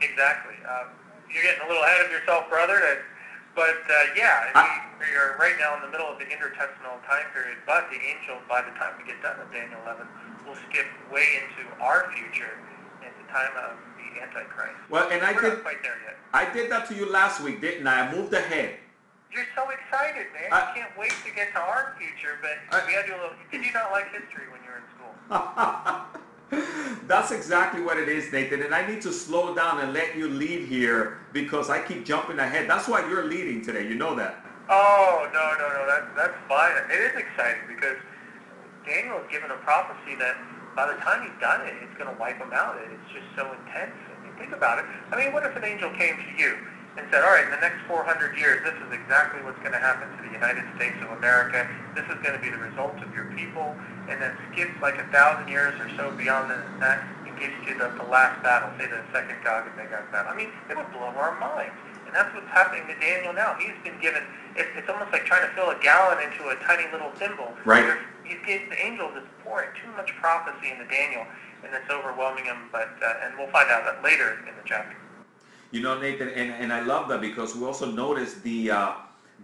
Exactly. 0.00 0.54
Um, 0.68 0.88
you're 1.32 1.44
getting 1.44 1.62
a 1.64 1.68
little 1.68 1.84
ahead 1.84 2.06
of 2.06 2.10
yourself, 2.10 2.48
brother. 2.48 3.04
But 3.54 3.82
uh, 3.88 3.94
yeah, 4.16 4.50
we, 4.54 5.06
we 5.06 5.10
are 5.16 5.36
right 5.38 5.54
now 5.58 5.76
in 5.76 5.82
the 5.82 5.90
middle 5.90 6.06
of 6.06 6.18
the 6.18 6.26
intertestamental 6.26 7.02
time 7.06 7.26
period. 7.34 7.58
But 7.66 7.90
the 7.90 7.98
angel, 7.98 8.38
by 8.48 8.62
the 8.62 8.70
time 8.78 8.94
we 8.98 9.04
get 9.04 9.20
done 9.22 9.38
with 9.38 9.50
Daniel 9.52 9.80
11, 9.84 10.06
will 10.46 10.56
skip 10.70 10.86
way 11.10 11.26
into 11.42 11.66
our 11.82 12.10
future 12.14 12.54
in 13.02 13.10
the 13.10 13.26
time 13.32 13.50
of 13.58 13.76
the 13.98 14.22
Antichrist. 14.22 14.78
Well, 14.88 15.08
and 15.10 15.22
I 15.22 15.32
We're 15.32 15.42
did. 15.42 15.52
Not 15.54 15.62
quite 15.62 15.82
there 15.82 15.98
yet. 16.06 16.16
I 16.32 16.46
did 16.52 16.70
that 16.70 16.86
to 16.88 16.94
you 16.94 17.10
last 17.10 17.42
week, 17.42 17.60
didn't 17.60 17.86
I? 17.86 18.06
I 18.06 18.14
moved 18.14 18.32
ahead. 18.32 18.76
You're 19.32 19.46
so 19.54 19.68
excited, 19.70 20.26
man. 20.34 20.50
I, 20.50 20.70
you 20.74 20.82
can't 20.82 20.98
wait 20.98 21.14
to 21.26 21.30
get 21.34 21.52
to 21.54 21.60
our 21.60 21.94
future. 21.98 22.38
But 22.42 22.58
I, 22.70 22.86
we 22.86 22.92
had 22.94 23.06
to 23.06 23.08
do 23.08 23.14
a 23.14 23.20
little. 23.22 23.36
Did 23.50 23.64
you 23.64 23.72
not 23.72 23.92
like 23.92 24.10
history 24.10 24.46
when 24.50 24.60
you 24.62 24.70
were 24.70 24.78
in 24.78 24.88
school? 24.94 25.14
That's 27.06 27.30
exactly 27.30 27.80
what 27.82 27.98
it 27.98 28.08
is, 28.08 28.32
Nathan. 28.32 28.62
And 28.62 28.74
I 28.74 28.86
need 28.86 29.00
to 29.02 29.12
slow 29.12 29.54
down 29.54 29.80
and 29.80 29.92
let 29.92 30.16
you 30.16 30.28
lead 30.28 30.66
here 30.68 31.18
because 31.32 31.70
I 31.70 31.82
keep 31.82 32.04
jumping 32.04 32.38
ahead. 32.38 32.68
That's 32.68 32.88
why 32.88 33.06
you're 33.08 33.24
leading 33.24 33.62
today. 33.62 33.86
You 33.86 33.94
know 33.94 34.14
that. 34.14 34.44
Oh, 34.68 35.28
no, 35.32 35.44
no, 35.58 35.66
no. 35.74 35.86
That, 35.86 36.14
that's 36.16 36.38
fine. 36.48 36.72
It 36.90 37.00
is 37.10 37.18
exciting 37.18 37.66
because 37.66 37.96
Daniel 38.86 39.18
is 39.18 39.26
given 39.30 39.50
a 39.50 39.58
prophecy 39.66 40.14
that 40.18 40.36
by 40.76 40.86
the 40.86 40.98
time 41.02 41.26
he's 41.26 41.34
done 41.40 41.66
it, 41.66 41.74
it's 41.82 41.94
going 41.98 42.10
to 42.10 42.18
wipe 42.18 42.38
him 42.38 42.52
out. 42.54 42.78
It's 42.78 43.10
just 43.12 43.26
so 43.34 43.50
intense. 43.50 43.94
I 43.94 44.14
mean, 44.22 44.34
think 44.38 44.54
about 44.54 44.78
it. 44.78 44.86
I 45.10 45.18
mean, 45.18 45.32
what 45.32 45.44
if 45.44 45.56
an 45.56 45.64
angel 45.64 45.90
came 45.98 46.14
to 46.14 46.30
you 46.38 46.54
and 46.96 47.06
said, 47.10 47.22
all 47.22 47.30
right, 47.30 47.44
in 47.44 47.50
the 47.50 47.62
next 47.62 47.82
400 47.86 48.38
years, 48.38 48.62
this 48.62 48.74
is 48.74 48.90
exactly 48.94 49.42
what's 49.42 49.58
going 49.60 49.74
to 49.74 49.82
happen 49.82 50.10
to 50.10 50.20
the 50.26 50.32
United 50.34 50.62
States 50.74 50.98
of 51.02 51.18
America. 51.18 51.66
This 51.94 52.06
is 52.06 52.18
going 52.22 52.34
to 52.34 52.42
be 52.42 52.50
the 52.50 52.62
result 52.62 52.98
of 53.02 53.10
your 53.14 53.30
people. 53.34 53.74
And 54.10 54.20
then 54.20 54.36
skips 54.52 54.74
like 54.82 54.98
a 54.98 55.06
thousand 55.14 55.48
years 55.48 55.78
or 55.80 55.88
so 55.96 56.10
beyond 56.12 56.50
that 56.50 57.06
and 57.24 57.38
gives 57.38 57.54
you 57.64 57.78
the, 57.78 57.88
the 57.96 58.08
last 58.10 58.42
battle, 58.42 58.68
say 58.76 58.90
the 58.90 59.00
second 59.12 59.38
Gog 59.42 59.66
and 59.66 59.76
Magog 59.76 60.10
battle. 60.12 60.32
I 60.32 60.36
mean, 60.36 60.50
it 60.68 60.76
would 60.76 60.90
blow 60.92 61.14
our 61.14 61.38
minds. 61.38 61.72
And 62.04 62.14
that's 62.14 62.34
what's 62.34 62.50
happening 62.50 62.86
to 62.88 62.98
Daniel 62.98 63.32
now. 63.32 63.54
He's 63.54 63.78
been 63.82 63.98
given, 64.02 64.22
it, 64.56 64.66
it's 64.76 64.90
almost 64.90 65.12
like 65.12 65.24
trying 65.24 65.48
to 65.48 65.54
fill 65.54 65.70
a 65.70 65.78
gallon 65.80 66.18
into 66.20 66.48
a 66.48 66.56
tiny 66.66 66.90
little 66.90 67.10
thimble. 67.12 67.54
Right. 67.64 67.96
He's 68.24 68.38
given 68.44 68.68
the 68.68 68.84
angel 68.84 69.10
this 69.14 69.24
pouring 69.44 69.70
too 69.80 69.90
much 69.96 70.10
prophecy 70.20 70.70
into 70.70 70.86
Daniel, 70.86 71.24
and 71.64 71.72
it's 71.74 71.90
overwhelming 71.90 72.44
him. 72.44 72.68
But 72.70 72.90
uh, 73.02 73.24
and 73.24 73.38
we'll 73.38 73.50
find 73.50 73.70
out 73.70 73.84
that 73.84 74.02
later 74.02 74.38
in 74.48 74.54
the 74.56 74.62
chapter. 74.64 74.96
You 75.70 75.82
know, 75.82 75.98
Nathan, 75.98 76.28
and, 76.28 76.52
and 76.52 76.72
I 76.72 76.80
love 76.80 77.08
that 77.08 77.20
because 77.20 77.54
we 77.54 77.64
also 77.64 77.90
notice 77.90 78.34
the 78.34 78.70
uh, 78.70 78.92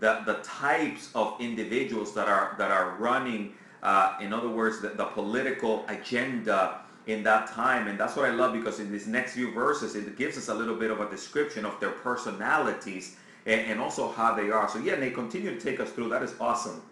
the 0.01 0.23
the 0.27 0.35
types 0.43 1.11
of 1.15 1.35
individuals 1.41 2.15
that 2.15 2.29
are 2.29 2.55
that 2.59 2.71
are 2.71 2.97
running. 2.99 3.55
Uh, 3.87 4.19
in 4.21 4.33
other 4.33 4.49
words, 4.49 4.81
the, 4.81 4.88
the 4.88 5.05
political 5.05 5.87
agenda 5.87 6.83
in 7.07 7.23
that 7.23 7.47
time, 7.47 7.87
and 7.87 7.95
that's 7.95 8.16
what 8.16 8.26
I 8.26 8.35
love 8.35 8.52
because 8.52 8.81
in 8.81 8.90
these 8.90 9.07
next 9.07 9.35
few 9.35 9.55
verses, 9.55 9.95
it 9.95 10.19
gives 10.19 10.37
us 10.37 10.49
a 10.49 10.55
little 10.55 10.75
bit 10.75 10.90
of 10.90 10.99
a 10.99 11.09
description 11.09 11.64
of 11.64 11.78
their 11.78 11.93
personalities 12.02 13.14
and, 13.47 13.61
and 13.71 13.78
also 13.78 14.11
how 14.11 14.35
they 14.35 14.50
are. 14.50 14.69
So 14.69 14.81
yeah, 14.81 14.95
and 14.95 15.02
they 15.05 15.11
continue 15.14 15.55
to 15.55 15.61
take 15.61 15.78
us 15.78 15.93
through. 15.93 16.09
That 16.09 16.25
is 16.25 16.35
awesome. 16.40 16.83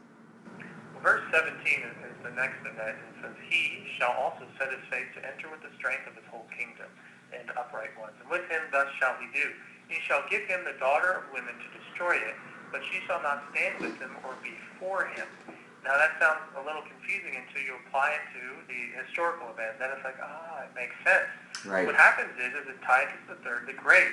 Verse 1.02 1.26
17 1.32 1.50
is, 1.66 1.82
is 1.82 2.18
the 2.22 2.30
next 2.30 2.62
that. 2.62 2.94
It 2.94 3.14
says, 3.20 3.34
He 3.50 3.90
shall 3.98 4.12
also 4.12 4.46
set 4.56 4.70
his 4.70 4.86
face 4.86 5.10
to 5.18 5.20
enter 5.26 5.50
with 5.50 5.66
the 5.66 5.74
strength 5.76 6.06
of 6.06 6.14
his 6.14 6.22
whole 6.30 6.46
kingdom 6.56 6.86
and 7.34 7.50
upright 7.58 7.90
ones. 7.98 8.14
And 8.22 8.30
with 8.30 8.46
him 8.46 8.62
thus 8.70 8.86
shall 9.02 9.18
he 9.18 9.26
do. 9.34 9.50
He 9.88 9.98
shall 10.06 10.22
give 10.30 10.46
him 10.46 10.62
the 10.62 10.78
daughter 10.78 11.10
of 11.10 11.34
women 11.34 11.58
to 11.58 11.68
destroy 11.74 12.22
it, 12.22 12.38
but 12.70 12.86
she 12.86 13.02
shall 13.10 13.20
not 13.20 13.42
stand 13.50 13.82
with 13.82 13.98
him 13.98 14.14
or 14.22 14.38
be 14.46 14.54
for 14.78 15.10
him. 15.10 15.26
Now 15.84 16.00
that 16.00 16.16
sounds 16.16 16.40
a 16.56 16.64
little 16.64 16.80
confusing 16.80 17.36
until 17.36 17.60
you 17.60 17.76
apply 17.84 18.16
it 18.16 18.24
to 18.32 18.42
the 18.72 18.82
historical 19.04 19.52
event. 19.52 19.76
Then 19.76 19.92
it's 19.92 20.00
like, 20.00 20.16
ah, 20.16 20.64
it 20.64 20.72
makes 20.72 20.96
sense. 21.04 21.28
Right. 21.68 21.84
What 21.84 21.94
happens 21.94 22.32
is, 22.40 22.56
is 22.56 22.64
that 22.72 22.80
Antiochus 22.80 23.20
III 23.28 23.68
the 23.68 23.76
Great 23.76 24.12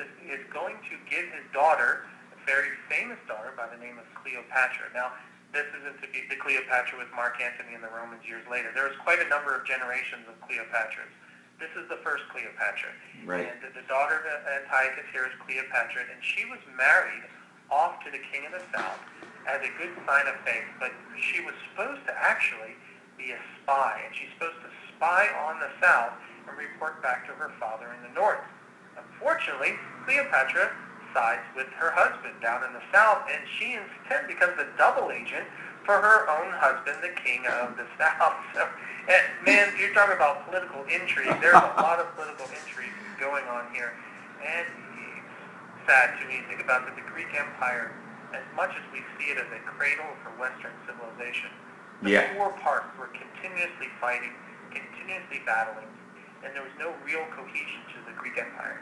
is, 0.00 0.40
going 0.48 0.80
to 0.88 0.96
give 1.12 1.28
his 1.28 1.44
daughter, 1.52 2.08
a 2.32 2.38
very 2.48 2.72
famous 2.88 3.20
daughter 3.28 3.52
by 3.52 3.68
the 3.68 3.76
name 3.76 4.00
of 4.00 4.08
Cleopatra. 4.16 4.88
Now, 4.96 5.12
this 5.52 5.68
isn't 5.76 6.00
to 6.00 6.08
be 6.08 6.24
the 6.32 6.40
Cleopatra 6.40 6.96
with 6.96 7.12
Mark 7.12 7.36
Antony 7.36 7.76
and 7.76 7.84
the 7.84 7.92
Romans 7.92 8.24
years 8.24 8.42
later. 8.48 8.72
There 8.72 8.88
was 8.88 8.96
quite 9.04 9.20
a 9.20 9.28
number 9.28 9.52
of 9.52 9.68
generations 9.68 10.24
of 10.24 10.40
Cleopatras. 10.48 11.12
This 11.60 11.70
is 11.76 11.84
the 11.92 12.00
first 12.00 12.24
Cleopatra. 12.32 12.96
Right. 13.28 13.44
And 13.44 13.60
the, 13.60 13.76
the 13.76 13.84
daughter 13.92 14.24
of 14.24 14.40
Antiochus 14.48 15.04
here 15.12 15.28
is 15.28 15.36
Cleopatra, 15.44 16.08
and 16.08 16.18
she 16.24 16.48
was 16.48 16.64
married 16.72 17.28
off 17.68 18.00
to 18.02 18.08
the 18.08 18.22
king 18.32 18.48
of 18.48 18.56
the 18.56 18.64
south 18.72 19.04
as 19.46 19.60
a 19.62 19.70
good 19.78 19.92
sign 20.06 20.26
of 20.26 20.36
faith, 20.44 20.68
but 20.78 20.92
she 21.16 21.40
was 21.40 21.54
supposed 21.70 22.04
to 22.06 22.14
actually 22.16 22.76
be 23.16 23.32
a 23.32 23.40
spy, 23.62 24.00
and 24.04 24.14
she's 24.14 24.28
supposed 24.34 24.60
to 24.64 24.70
spy 24.96 25.28
on 25.48 25.60
the 25.60 25.70
south 25.80 26.12
and 26.48 26.56
report 26.56 27.02
back 27.02 27.26
to 27.28 27.32
her 27.32 27.52
father 27.60 27.88
in 27.96 28.00
the 28.02 28.14
north. 28.14 28.42
Unfortunately, 28.96 29.76
Cleopatra 30.04 30.72
sides 31.12 31.42
with 31.56 31.66
her 31.76 31.90
husband 31.90 32.34
down 32.40 32.64
in 32.64 32.72
the 32.72 32.84
south, 32.92 33.26
and 33.28 33.42
she 33.58 33.76
instead 33.76 34.26
becomes 34.28 34.56
a 34.58 34.66
double 34.78 35.10
agent 35.10 35.46
for 35.84 35.98
her 35.98 36.28
own 36.30 36.52
husband, 36.54 37.00
the 37.02 37.14
king 37.20 37.44
of 37.46 37.76
the 37.76 37.86
south. 37.98 38.36
So, 38.54 38.68
and 39.08 39.24
man, 39.44 39.72
you're 39.78 39.92
talking 39.94 40.14
about 40.14 40.46
political 40.46 40.84
intrigue. 40.86 41.34
There's 41.40 41.56
a 41.56 41.74
lot 41.80 41.98
of 41.98 42.14
political 42.14 42.46
intrigue 42.46 42.94
going 43.18 43.44
on 43.48 43.72
here, 43.74 43.92
and 44.44 44.66
it's 44.68 45.82
sad 45.88 46.16
to 46.20 46.24
me. 46.28 46.40
Think 46.48 46.62
about 46.62 46.86
that 46.86 46.94
the 46.94 47.04
Greek 47.10 47.32
Empire 47.34 47.92
as 48.32 48.42
much 48.56 48.70
as 48.70 48.84
we 48.92 49.02
see 49.18 49.30
it 49.30 49.38
as 49.38 49.46
a 49.52 49.60
cradle 49.76 50.06
for 50.22 50.30
Western 50.40 50.72
civilization, 50.86 51.50
the 52.02 52.10
Yeah. 52.10 52.34
four 52.34 52.50
parts 52.50 52.86
were 52.98 53.08
continuously 53.08 53.90
fighting, 54.00 54.32
continuously 54.70 55.42
battling, 55.44 55.88
and 56.44 56.54
there 56.54 56.62
was 56.62 56.72
no 56.78 56.94
real 57.04 57.24
cohesion 57.36 57.80
to 57.94 58.10
the 58.10 58.12
Greek 58.18 58.38
Empire. 58.38 58.80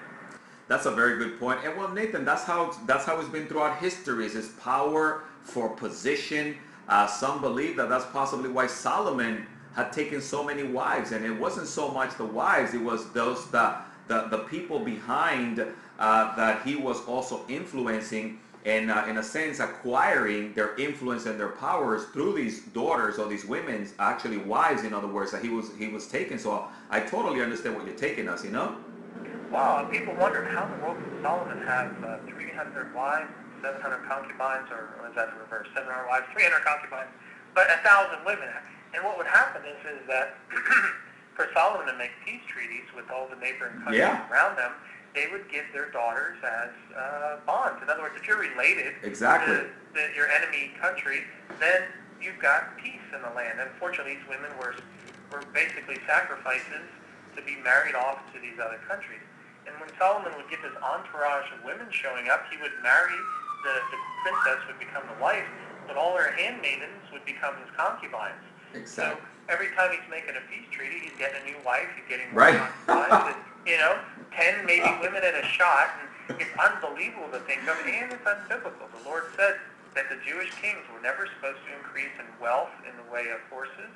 That's 0.69 0.85
a 0.87 0.91
very 0.91 1.17
good 1.17 1.41
point. 1.41 1.61
And 1.65 1.77
well, 1.77 1.89
Nathan, 1.89 2.25
that's 2.25 2.45
how 2.45 2.77
that's 2.87 3.05
how 3.07 3.19
it's 3.19 3.29
been 3.29 3.47
throughout 3.47 3.79
history. 3.79 4.27
Is 4.27 4.35
this 4.35 4.49
power 4.49 5.25
for 5.43 5.71
position? 5.71 6.59
Uh, 6.89 7.07
some 7.07 7.41
believe 7.41 7.77
that 7.77 7.89
that's 7.89 8.05
possibly 8.07 8.49
why 8.51 8.67
Solomon 8.67 9.47
had 9.75 9.93
taken 9.93 10.21
so 10.21 10.43
many 10.45 10.63
wives, 10.63 11.13
and 11.13 11.25
it 11.25 11.31
wasn't 11.33 11.67
so 11.67 11.89
much 11.91 12.17
the 12.17 12.25
wives; 12.25 12.75
it 12.75 12.83
was 12.83 13.11
those 13.13 13.51
the 13.51 13.77
the, 14.09 14.29
the 14.31 14.39
people 14.39 14.79
behind 14.81 15.65
uh, 15.99 16.37
that 16.37 16.63
he 16.63 16.77
was 16.77 17.05
also 17.07 17.45
influencing 17.49 18.39
and 18.69 18.91
uh, 18.91 19.05
in 19.09 19.17
a 19.17 19.23
sense 19.23 19.61
acquiring 19.61 20.53
their 20.53 20.77
influence 20.77 21.25
and 21.27 21.41
their 21.41 21.49
powers 21.49 22.05
through 22.13 22.35
these 22.35 22.61
daughters 22.67 23.19
or 23.19 23.27
these 23.29 23.45
women's 23.47 23.95
actually 23.99 24.37
wives 24.37 24.85
in 24.85 24.93
other 24.93 25.09
words 25.09 25.33
that 25.33 25.43
he 25.43 25.49
was 25.49 25.71
he 25.79 25.89
was 25.89 26.07
taking 26.07 26.39
so 26.39 26.69
i 26.91 27.01
totally 27.01 27.41
understand 27.41 27.75
what 27.75 27.87
you're 27.87 27.97
taking 27.97 28.29
us 28.29 28.45
you 28.45 28.51
know 28.51 28.77
Wow, 29.51 29.81
and 29.81 29.89
people 29.91 30.13
wonder 30.21 30.45
how 30.45 30.69
in 30.69 30.77
the 30.77 30.81
world 30.85 31.01
could 31.01 31.25
Solomon 31.25 31.57
have 31.65 31.89
uh, 32.05 32.21
300 32.37 32.93
wives, 32.93 33.33
700 33.65 34.05
concubines, 34.05 34.69
or 34.69 34.93
or 35.01 35.09
is 35.09 35.17
that 35.17 35.33
the 35.33 35.41
reverse? 35.41 35.65
700 35.73 35.89
wives, 36.05 36.29
300 36.37 36.61
concubines, 36.69 37.09
but 37.57 37.65
a 37.73 37.81
thousand 37.81 38.21
women. 38.29 38.45
And 38.93 39.01
what 39.01 39.17
would 39.17 39.27
happen 39.27 39.65
is, 39.65 39.81
is 39.89 40.05
that 40.05 40.37
for 41.37 41.49
Solomon 41.57 41.89
to 41.89 41.97
make 41.97 42.13
peace 42.29 42.45
treaties 42.53 42.85
with 42.93 43.09
all 43.09 43.25
the 43.25 43.41
neighboring 43.41 43.81
countries 43.81 44.05
Yeah. 44.05 44.29
around 44.29 44.61
them, 44.61 44.77
they 45.19 45.27
would 45.35 45.51
give 45.51 45.67
their 45.75 45.91
daughters 45.91 46.39
as 46.47 46.71
uh, 46.95 47.43
bonds. 47.43 47.83
In 47.83 47.91
other 47.91 48.03
words, 48.03 48.15
if 48.15 48.23
you're 48.27 48.39
related 48.39 48.95
Exactly. 49.03 49.51
to 49.51 49.67
the, 49.95 50.15
your 50.15 50.31
enemy 50.31 50.71
country, 50.79 51.27
then 51.59 51.91
you've 52.23 52.39
got 52.39 52.79
peace 52.79 53.03
in 53.11 53.21
the 53.23 53.35
land. 53.35 53.59
Unfortunately, 53.59 54.15
these 54.15 54.29
women 54.31 54.55
were 54.63 54.79
were 55.35 55.45
basically 55.53 55.99
sacrifices 56.07 56.89
to 57.37 57.43
be 57.43 57.61
married 57.61 57.95
off 57.95 58.17
to 58.33 58.41
these 58.41 58.57
other 58.57 58.81
countries. 58.89 59.21
And 59.67 59.77
when 59.77 59.91
Solomon 60.01 60.33
would 60.41 60.49
get 60.49 60.63
this 60.65 60.73
entourage 60.81 61.45
of 61.53 61.61
women 61.67 61.85
showing 61.93 62.33
up, 62.33 62.49
he 62.49 62.57
would 62.57 62.73
marry 62.81 63.19
the, 63.61 63.75
the 63.93 64.01
princess 64.25 64.65
would 64.65 64.79
become 64.81 65.05
the 65.05 65.21
wife, 65.21 65.45
but 65.85 66.01
all 66.01 66.17
her 66.17 66.33
handmaidens 66.33 67.05
would 67.13 67.27
become 67.29 67.61
his 67.61 67.69
concubines. 67.77 68.41
Exactly. 68.73 69.21
So 69.21 69.38
every 69.49 69.69
time 69.75 69.91
he's 69.91 70.05
making 70.11 70.37
a 70.37 70.45
peace 70.53 70.69
treaty, 70.71 70.99
he's 71.01 71.17
getting 71.19 71.41
a 71.43 71.45
new 71.45 71.57
wife, 71.65 71.89
he's 71.97 72.07
getting 72.09 72.31
more 72.33 72.45
Right. 72.49 72.61
and, 72.89 73.37
you 73.67 73.77
know, 73.77 73.99
ten 74.33 74.65
maybe 74.67 74.89
women 75.03 75.25
at 75.25 75.35
a 75.35 75.45
shot, 75.47 75.91
and 76.29 76.41
it's 76.41 76.51
unbelievable 76.59 77.29
to 77.33 77.41
think 77.41 77.63
of, 77.69 77.77
and 77.85 78.13
it's 78.13 78.25
unbiblical. 78.25 78.87
The 79.03 79.09
Lord 79.09 79.25
said 79.37 79.57
that 79.95 80.09
the 80.11 80.17
Jewish 80.27 80.53
kings 80.61 80.85
were 80.93 81.01
never 81.01 81.27
supposed 81.27 81.59
to 81.67 81.77
increase 81.77 82.13
in 82.19 82.27
wealth 82.41 82.71
in 82.89 82.95
the 82.97 83.11
way 83.13 83.29
of 83.33 83.41
horses, 83.51 83.91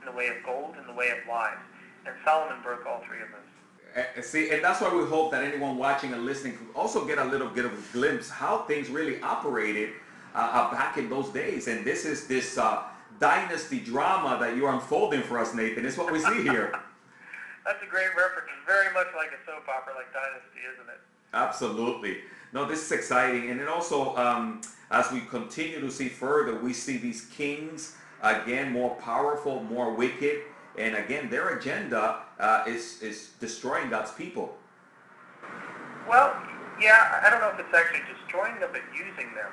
in 0.00 0.06
the 0.06 0.12
way 0.16 0.28
of 0.28 0.36
gold, 0.44 0.74
in 0.80 0.86
the 0.86 0.92
way 0.96 1.10
of 1.10 1.18
wives. 1.28 1.60
And 2.06 2.14
Solomon 2.24 2.58
broke 2.62 2.84
all 2.86 3.02
three 3.06 3.20
of 3.20 3.28
those. 3.28 4.04
Uh, 4.18 4.22
See, 4.22 4.50
and 4.50 4.62
that's 4.64 4.80
why 4.80 4.92
we 4.92 5.04
hope 5.04 5.30
that 5.30 5.44
anyone 5.44 5.76
watching 5.76 6.12
and 6.12 6.24
listening 6.24 6.56
can 6.56 6.66
also 6.74 7.04
get 7.06 7.18
a 7.18 7.24
little 7.24 7.46
bit 7.48 7.64
of 7.64 7.72
a 7.72 7.92
glimpse 7.92 8.28
how 8.28 8.58
things 8.62 8.88
really 8.90 9.20
operated 9.20 9.90
uh, 10.34 10.38
uh, 10.38 10.70
back 10.72 10.98
in 10.98 11.08
those 11.08 11.28
days. 11.30 11.68
And 11.68 11.84
this 11.84 12.04
is 12.04 12.26
this 12.26 12.58
uh, 12.58 12.82
dynasty 13.20 13.80
drama 13.80 14.38
that 14.40 14.56
you're 14.56 14.72
unfolding 14.72 15.22
for 15.22 15.38
us, 15.38 15.54
Nathan. 15.54 15.84
It's 15.86 15.96
what 15.96 16.12
we 16.12 16.18
see 16.20 16.42
here. 16.42 16.72
That's 17.64 17.82
a 17.82 17.86
great 17.86 18.08
reference. 18.08 18.48
It's 18.56 18.66
very 18.66 18.92
much 18.92 19.06
like 19.16 19.28
a 19.28 19.40
soap 19.46 19.66
opera, 19.68 19.94
like 19.94 20.12
Dynasty, 20.12 20.60
isn't 20.74 20.88
it? 20.88 21.00
Absolutely. 21.32 22.18
No, 22.52 22.66
this 22.66 22.84
is 22.84 22.92
exciting. 22.92 23.50
And 23.50 23.58
then 23.58 23.68
also, 23.68 24.14
um, 24.16 24.60
as 24.90 25.10
we 25.10 25.20
continue 25.20 25.80
to 25.80 25.90
see 25.90 26.08
further, 26.08 26.58
we 26.58 26.72
see 26.72 26.98
these 26.98 27.22
kings, 27.26 27.96
again, 28.22 28.70
more 28.70 28.94
powerful, 28.96 29.62
more 29.64 29.94
wicked. 29.94 30.42
And 30.76 30.94
again, 30.96 31.30
their 31.30 31.56
agenda 31.56 32.20
uh, 32.38 32.64
is, 32.66 33.00
is 33.00 33.30
destroying 33.40 33.90
God's 33.90 34.12
people. 34.12 34.56
Well, 36.08 36.36
yeah, 36.80 37.22
I 37.24 37.30
don't 37.30 37.40
know 37.40 37.48
if 37.48 37.58
it's 37.58 37.74
actually 37.74 38.02
destroying 38.12 38.60
them, 38.60 38.70
but 38.72 38.82
using 38.92 39.32
them. 39.34 39.50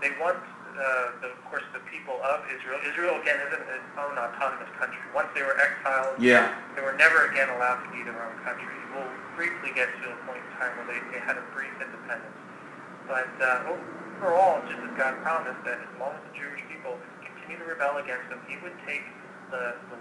They 0.00 0.10
want, 0.20 0.38
uh, 0.76 1.20
the, 1.20 1.28
of 1.32 1.40
course, 1.48 1.64
the 1.76 1.80
people 1.92 2.16
of 2.24 2.44
Israel. 2.48 2.80
Israel, 2.88 3.20
again, 3.20 3.38
isn't 3.48 3.64
its 3.68 3.90
own 4.00 4.16
autonomous 4.16 4.70
country. 4.80 5.00
Once 5.14 5.28
they 5.36 5.42
were 5.44 5.56
exiled, 5.60 6.16
Yeah. 6.18 6.56
they 6.74 6.82
were 6.82 6.96
never 6.96 7.28
again 7.28 7.48
allowed 7.52 7.84
to 7.84 7.90
be 7.92 8.02
their 8.02 8.16
own 8.16 8.36
country. 8.44 8.72
We'll 8.96 9.08
briefly 9.36 9.72
get 9.76 9.88
to 9.88 10.04
a 10.12 10.16
point 10.28 10.40
in 10.40 10.50
time 10.60 10.72
where 10.80 10.88
they, 10.92 11.00
they 11.12 11.20
had 11.20 11.36
a 11.40 11.44
brief 11.56 11.72
independence. 11.80 12.36
But 13.08 13.28
uh, 13.40 13.72
overall, 14.20 14.60
just 14.68 14.80
as 14.80 14.92
God 14.96 15.16
promised 15.24 15.60
that 15.64 15.80
as 15.80 15.92
long 16.00 16.12
as 16.16 16.22
the 16.28 16.34
Jewish 16.36 16.60
people 16.68 16.96
continue 17.24 17.58
to 17.60 17.66
rebel 17.68 17.96
against 18.00 18.28
him, 18.28 18.40
he 18.48 18.56
would 18.60 18.76
take 18.84 19.04
the, 19.50 19.76
the 19.92 19.98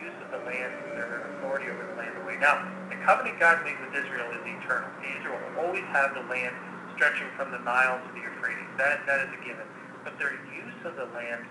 use 0.00 0.16
of 0.24 0.32
the 0.32 0.40
land, 0.48 0.72
and 0.72 0.96
their 0.96 1.28
authority 1.36 1.68
over 1.68 1.84
the 1.84 1.96
land 2.00 2.16
away. 2.24 2.36
Now, 2.40 2.64
the 2.88 2.96
covenant 3.04 3.36
God 3.40 3.60
made 3.64 3.76
with 3.80 3.92
Israel 3.92 4.32
is 4.32 4.40
eternal. 4.44 4.88
Israel 5.04 5.36
will 5.36 5.68
always 5.68 5.84
have 5.92 6.16
the 6.16 6.24
land 6.32 6.56
stretching 6.96 7.28
from 7.36 7.52
the 7.52 7.60
Nile 7.60 8.00
to 8.00 8.08
the 8.16 8.20
Euphrates. 8.24 8.68
That, 8.80 9.04
that 9.04 9.28
is 9.28 9.30
a 9.36 9.40
given. 9.44 9.64
But 10.04 10.18
their 10.18 10.32
use 10.32 10.80
of 10.84 10.96
the 10.96 11.06
land 11.16 11.44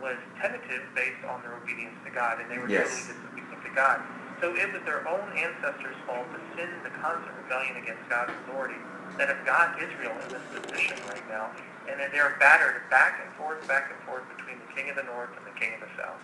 was 0.00 0.16
tentative 0.40 0.82
based 0.94 1.24
on 1.26 1.42
their 1.42 1.54
obedience 1.54 1.96
to 2.04 2.10
God, 2.10 2.40
and 2.40 2.50
they 2.50 2.58
were 2.58 2.68
Yes. 2.68 2.86
totally 2.88 3.18
disobedient 3.18 3.62
to 3.64 3.70
God. 3.74 4.00
So 4.40 4.54
it 4.54 4.72
was 4.72 4.82
their 4.86 5.06
own 5.08 5.26
ancestors' 5.34 5.96
fault 6.06 6.26
to 6.30 6.38
sin, 6.56 6.70
the 6.84 6.90
constant 7.02 7.34
rebellion 7.42 7.76
against 7.76 8.08
God's 8.08 8.30
authority, 8.44 8.78
that 9.18 9.28
have 9.28 9.44
got 9.44 9.82
Israel 9.82 10.14
in 10.22 10.28
this 10.30 10.42
position 10.54 10.96
right 11.08 11.28
now, 11.28 11.50
and 11.90 11.98
that 11.98 12.12
they're 12.12 12.36
battered 12.38 12.88
back 12.88 13.20
and 13.24 13.34
forth, 13.34 13.66
back 13.66 13.90
and 13.90 13.98
forth 14.06 14.22
between 14.36 14.58
the 14.60 14.72
king 14.74 14.90
of 14.90 14.96
the 14.96 15.02
north 15.02 15.30
and 15.36 15.44
the 15.44 15.58
king 15.58 15.74
of 15.74 15.80
the 15.80 15.90
south. 15.96 16.20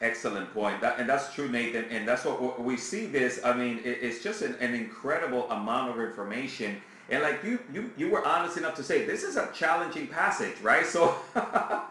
Excellent 0.00 0.52
point. 0.52 0.80
That, 0.80 0.98
and 0.98 1.08
that's 1.08 1.32
true, 1.32 1.48
Nathan. 1.48 1.84
And 1.84 2.08
that's 2.08 2.24
what 2.24 2.42
what 2.42 2.60
we 2.60 2.76
see 2.76 3.06
this. 3.06 3.38
I 3.44 3.52
mean, 3.52 3.78
it, 3.84 3.98
it's 4.02 4.20
just 4.20 4.42
an, 4.42 4.56
an 4.56 4.74
incredible 4.74 5.48
amount 5.50 5.92
of 5.92 6.00
information. 6.04 6.82
And 7.10 7.22
like 7.22 7.42
you, 7.44 7.58
you, 7.72 7.90
you 7.96 8.10
were 8.10 8.26
honest 8.26 8.56
enough 8.56 8.74
to 8.76 8.82
say 8.82 9.04
this 9.04 9.22
is 9.22 9.36
a 9.36 9.50
challenging 9.52 10.06
passage, 10.06 10.60
right? 10.62 10.86
So 10.86 11.16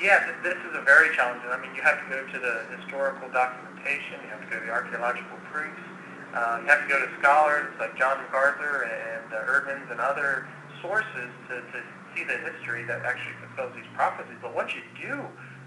Yeah, 0.00 0.32
this 0.42 0.56
is 0.56 0.72
a 0.72 0.80
very 0.80 1.14
challenging. 1.14 1.52
I 1.52 1.60
mean, 1.60 1.76
you 1.76 1.82
have 1.82 2.00
to 2.00 2.08
go 2.08 2.24
to 2.24 2.38
the 2.40 2.64
historical 2.80 3.28
documentation. 3.28 4.16
You 4.24 4.32
have 4.32 4.40
to 4.40 4.48
go 4.48 4.56
to 4.56 4.64
the 4.64 4.72
archaeological 4.72 5.36
proofs. 5.52 5.84
Uh, 6.32 6.64
you 6.64 6.68
have 6.72 6.80
to 6.80 6.88
go 6.88 6.96
to 6.96 7.08
scholars 7.20 7.68
like 7.78 7.98
John 8.00 8.16
MacArthur 8.24 8.88
and 8.88 9.28
uh, 9.28 9.44
Eerdmans 9.44 9.92
and 9.92 10.00
other 10.00 10.48
sources 10.80 11.28
to, 11.52 11.60
to 11.60 11.78
see 12.16 12.24
the 12.24 12.38
history 12.48 12.84
that 12.84 13.04
actually 13.04 13.36
fulfills 13.44 13.76
these 13.76 13.88
prophecies. 13.92 14.40
But 14.40 14.54
once 14.54 14.72
you 14.72 14.80
do, 14.96 15.20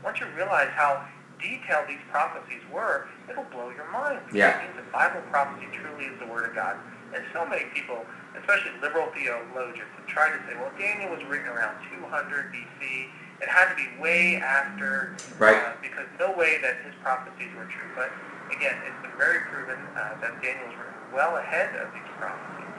once 0.04 0.20
you 0.20 0.26
realize 0.36 0.74
how 0.74 1.06
detailed 1.38 1.86
these 1.86 2.02
prophecies 2.10 2.64
were, 2.74 3.06
it'll 3.30 3.46
blow 3.54 3.70
your 3.70 3.90
mind. 3.92 4.22
Yeah. 4.34 4.58
It 4.58 4.66
means 4.66 4.82
that 4.82 4.90
Bible 4.90 5.22
prophecy 5.30 5.68
truly 5.78 6.10
is 6.10 6.18
the 6.18 6.26
Word 6.26 6.50
of 6.50 6.56
God. 6.56 6.78
And 7.14 7.24
so 7.32 7.46
many 7.46 7.66
people, 7.74 8.02
especially 8.40 8.74
liberal 8.82 9.08
theologians, 9.14 9.90
have 9.96 10.08
tried 10.10 10.34
to 10.34 10.42
say, 10.50 10.58
well, 10.58 10.74
Daniel 10.78 11.14
was 11.14 11.22
written 11.30 11.48
around 11.48 11.78
200 11.94 12.50
BC. 12.52 13.08
It 13.42 13.50
had 13.50 13.70
to 13.70 13.76
be 13.78 13.86
way 14.02 14.38
after, 14.38 15.16
Right. 15.38 15.58
uh, 15.62 15.74
because 15.82 16.08
no 16.20 16.32
way 16.34 16.58
that 16.62 16.82
his 16.86 16.94
prophecies 17.04 17.54
were 17.56 17.66
true. 17.70 17.90
But 17.96 18.10
again, 18.50 18.76
it's 18.88 18.98
been 19.06 19.14
very 19.18 19.46
proven 19.52 19.78
uh, 19.94 20.18
that 20.22 20.42
Daniel 20.42 20.66
was 20.68 20.76
written 20.78 20.94
well 21.14 21.38
ahead 21.38 21.76
of 21.78 21.94
these 21.94 22.10
prophecies. 22.18 22.74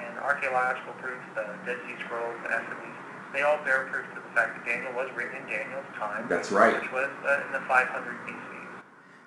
And 0.00 0.18
archaeological 0.20 0.94
proofs, 1.02 1.24
the 1.34 1.44
Dead 1.66 1.76
Sea 1.84 1.96
Scrolls, 2.06 2.36
the 2.44 2.48
Essenes, 2.56 2.96
they 3.34 3.42
all 3.42 3.58
bear 3.64 3.84
proof 3.92 4.08
to 4.16 4.20
the 4.24 4.32
fact 4.32 4.56
that 4.56 4.64
Daniel 4.64 4.92
was 4.96 5.10
written 5.14 5.36
in 5.36 5.44
Daniel's 5.44 5.84
time. 5.98 6.24
That's 6.28 6.50
right. 6.50 6.80
Which 6.80 6.90
was 6.92 7.10
uh, 7.26 7.44
in 7.44 7.52
the 7.52 7.60
500 7.68 8.16
BC. 8.24 8.34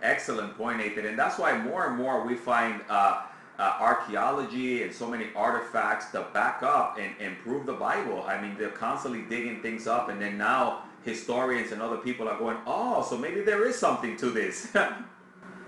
Excellent 0.01 0.57
point, 0.57 0.79
Nathan. 0.79 1.05
And 1.05 1.19
that's 1.19 1.37
why 1.37 1.55
more 1.55 1.85
and 1.85 1.97
more 1.97 2.25
we 2.25 2.33
find 2.35 2.81
uh, 2.89 3.21
uh, 3.61 3.75
archaeology 3.79 4.81
and 4.81 4.91
so 4.91 5.07
many 5.07 5.27
artifacts 5.35 6.09
to 6.11 6.25
back 6.33 6.63
up 6.63 6.97
and, 6.99 7.13
and 7.19 7.37
prove 7.39 7.67
the 7.67 7.73
Bible. 7.73 8.23
I 8.27 8.41
mean, 8.41 8.55
they're 8.57 8.69
constantly 8.69 9.21
digging 9.29 9.61
things 9.61 9.85
up, 9.85 10.09
and 10.09 10.19
then 10.19 10.35
now 10.35 10.83
historians 11.03 11.71
and 11.71 11.79
other 11.79 11.97
people 11.97 12.27
are 12.27 12.39
going, 12.39 12.57
oh, 12.65 13.05
so 13.07 13.15
maybe 13.15 13.41
there 13.41 13.67
is 13.67 13.77
something 13.77 14.17
to 14.17 14.31
this. 14.31 14.75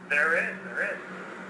There 0.09 0.35
is, 0.35 0.53
there 0.67 0.93
is. 0.93 0.99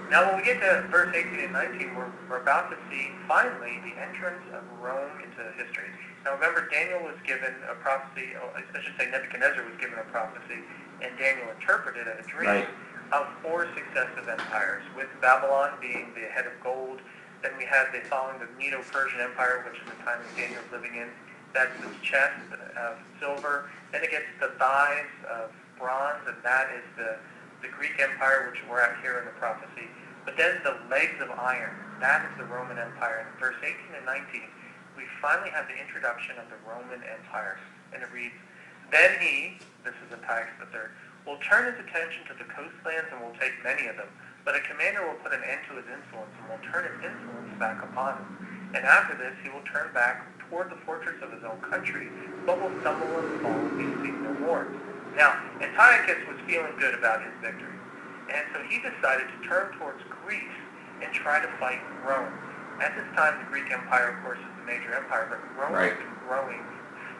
Now 0.08 0.30
when 0.30 0.38
we 0.38 0.44
get 0.44 0.60
to 0.60 0.86
verse 0.88 1.12
18 1.14 1.50
and 1.50 1.52
19, 1.52 1.94
we're, 1.96 2.08
we're 2.30 2.40
about 2.40 2.70
to 2.70 2.78
see 2.88 3.10
finally 3.26 3.82
the 3.82 4.00
entrance 4.00 4.40
of 4.54 4.62
Rome 4.80 5.10
into 5.20 5.42
history. 5.58 5.90
Now 6.24 6.34
remember, 6.34 6.70
Daniel 6.70 7.02
was 7.02 7.18
given 7.26 7.52
a 7.68 7.74
prophecy, 7.74 8.30
I 8.38 8.80
should 8.80 8.94
say 8.96 9.10
Nebuchadnezzar 9.10 9.64
was 9.64 9.76
given 9.76 9.98
a 9.98 10.06
prophecy, 10.08 10.64
and 11.02 11.18
Daniel 11.18 11.50
interpreted 11.50 12.06
a 12.06 12.22
dream 12.22 12.48
Right. 12.48 12.68
Of 13.12 13.26
four 13.42 13.68
successive 13.74 14.28
empires, 14.28 14.82
with 14.96 15.08
Babylon 15.20 15.72
being 15.80 16.12
the 16.14 16.28
head 16.32 16.46
of 16.46 16.52
gold. 16.62 17.00
Then 17.42 17.52
we 17.58 17.64
had 17.64 17.92
the 17.92 18.00
following 18.08 18.38
the 18.40 18.48
Medo-Persian 18.58 19.20
Empire, 19.20 19.64
which 19.68 19.80
is 19.80 19.86
the 19.86 20.02
time 20.04 20.20
that 20.22 20.36
Daniel's 20.36 20.64
living 20.72 20.96
in. 20.96 21.08
That's 21.52 21.74
the 21.80 21.92
chest 22.02 22.40
of 22.76 22.96
silver. 23.20 23.70
Then 23.92 24.02
it 24.02 24.10
gets 24.10 24.26
the 24.40 24.56
thighs 24.58 25.12
of 25.30 25.52
bronze, 25.78 26.26
and 26.26 26.36
that 26.42 26.70
is 26.74 26.84
the 26.96 27.16
the 27.64 27.72
Greek 27.72 27.96
Empire, 27.96 28.52
which 28.52 28.60
we're 28.68 28.84
at 28.84 29.00
here 29.00 29.16
in 29.16 29.24
the 29.24 29.32
prophecy. 29.40 29.88
But 30.28 30.36
then 30.36 30.60
the 30.64 30.76
legs 30.92 31.16
of 31.24 31.32
iron, 31.32 31.72
that 32.00 32.28
is 32.28 32.36
the 32.36 32.44
Roman 32.44 32.76
Empire. 32.76 33.24
In 33.24 33.40
verse 33.40 33.56
18 33.64 33.72
and 33.96 34.04
19, 34.04 34.44
we 35.00 35.08
finally 35.24 35.48
have 35.48 35.64
the 35.64 35.80
introduction 35.80 36.36
of 36.36 36.44
the 36.52 36.60
Roman 36.68 37.00
Empire. 37.00 37.56
And 37.96 38.04
it 38.04 38.12
reads, 38.12 38.36
Then 38.92 39.16
he, 39.16 39.56
this 39.80 39.96
is 40.04 40.12
Antiochus 40.12 40.60
III, 40.60 40.92
will 41.26 41.40
turn 41.40 41.72
his 41.72 41.78
attention 41.80 42.24
to 42.28 42.34
the 42.36 42.44
coastlands 42.52 43.08
and 43.12 43.20
will 43.20 43.36
take 43.40 43.56
many 43.64 43.88
of 43.88 43.96
them. 43.96 44.08
But 44.44 44.56
a 44.56 44.62
commander 44.68 45.04
will 45.08 45.16
put 45.24 45.32
an 45.32 45.40
end 45.40 45.64
to 45.72 45.80
his 45.80 45.88
insolence 45.88 46.32
and 46.36 46.44
will 46.52 46.60
turn 46.68 46.84
his 46.84 47.00
insolence 47.00 47.52
back 47.56 47.80
upon 47.80 48.20
him. 48.20 48.28
And 48.76 48.84
after 48.84 49.16
this, 49.16 49.32
he 49.40 49.48
will 49.48 49.64
turn 49.64 49.88
back 49.96 50.28
toward 50.50 50.68
the 50.68 50.76
fortress 50.84 51.16
of 51.24 51.32
his 51.32 51.40
own 51.44 51.56
country, 51.64 52.12
but 52.44 52.60
will 52.60 52.72
stumble 52.84 53.08
and 53.08 53.40
fall 53.40 53.56
and 53.56 53.76
be 53.80 53.88
seen 54.04 54.20
no 54.20 54.34
more. 54.44 54.68
Now, 55.16 55.32
Antiochus 55.62 56.20
was 56.28 56.36
feeling 56.44 56.76
good 56.76 56.92
about 56.92 57.22
his 57.24 57.32
victory, 57.40 57.78
and 58.28 58.44
so 58.52 58.60
he 58.68 58.82
decided 58.84 59.24
to 59.32 59.38
turn 59.48 59.72
towards 59.78 60.02
Greece 60.10 60.58
and 61.00 61.08
try 61.14 61.40
to 61.40 61.48
fight 61.56 61.80
Rome. 62.04 62.28
At 62.82 62.92
this 62.98 63.06
time, 63.14 63.38
the 63.38 63.46
Greek 63.48 63.70
Empire, 63.70 64.18
of 64.18 64.18
course, 64.26 64.42
is 64.42 64.52
the 64.60 64.66
major 64.66 64.92
empire, 64.92 65.30
but 65.30 65.38
Rome 65.56 65.72
Right. 65.72 65.94
has 65.94 66.02
been 66.02 66.18
growing 66.26 66.60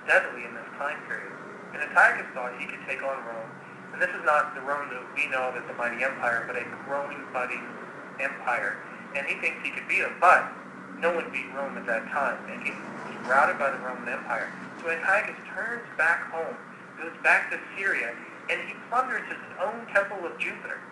steadily 0.05 0.45
in 0.45 0.53
this 0.53 0.67
time 0.77 0.99
period. 1.07 1.31
And 1.73 1.83
Antiochus 1.87 2.27
thought 2.35 2.53
he 2.59 2.67
could 2.67 2.83
take 2.87 3.03
on 3.07 3.23
Rome, 3.25 3.51
and 3.95 4.03
this 4.03 4.11
is 4.11 4.27
not 4.27 4.55
the 4.59 4.61
Rome 4.67 4.91
that 4.91 5.07
we 5.15 5.31
know 5.31 5.47
of 5.47 5.55
as 5.55 5.63
the 5.71 5.75
mighty 5.79 6.03
empire, 6.03 6.43
but 6.51 6.59
a 6.59 6.67
growing, 6.83 7.23
budding 7.33 7.63
empire. 8.19 8.83
And 9.15 9.23
he 9.23 9.39
thinks 9.39 9.63
he 9.63 9.71
could 9.71 9.87
beat 9.87 10.03
him, 10.03 10.19
but 10.21 10.51
no 10.99 11.15
one 11.15 11.31
beat 11.31 11.47
Rome 11.55 11.79
at 11.79 11.87
that 11.87 12.11
time, 12.11 12.43
and 12.51 12.59
he 12.67 12.75
was 12.75 13.15
routed 13.31 13.55
by 13.55 13.71
the 13.71 13.79
Roman 13.79 14.11
Empire. 14.11 14.51
So 14.83 14.91
Antiochus 14.91 15.39
turns 15.55 15.87
back 15.97 16.27
home, 16.35 16.59
goes 16.99 17.15
back 17.23 17.55
to 17.55 17.59
Syria, 17.79 18.11
and 18.51 18.59
he 18.67 18.75
plunders 18.91 19.23
his 19.31 19.39
own 19.63 19.87
temple 19.95 20.27
of 20.27 20.35
Jupiter. 20.43 20.83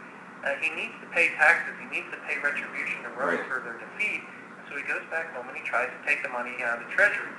Uh, 0.46 0.54
he 0.62 0.70
needs 0.74 0.94
to 1.02 1.06
pay 1.10 1.34
taxes. 1.34 1.74
He 1.82 1.86
needs 1.90 2.06
to 2.14 2.18
pay 2.26 2.38
retribution 2.38 3.02
to 3.02 3.10
Rome 3.18 3.34
Right. 3.38 3.46
for 3.50 3.62
their 3.66 3.78
defeat. 3.82 4.22
So 4.70 4.76
he 4.78 4.82
goes 4.86 5.02
back 5.10 5.34
home 5.34 5.46
and 5.50 5.56
he 5.58 5.62
tries 5.66 5.90
to 5.90 6.00
take 6.06 6.22
the 6.22 6.30
money 6.30 6.54
out 6.62 6.78
of 6.82 6.86
the 6.86 6.94
treasury. 6.94 7.30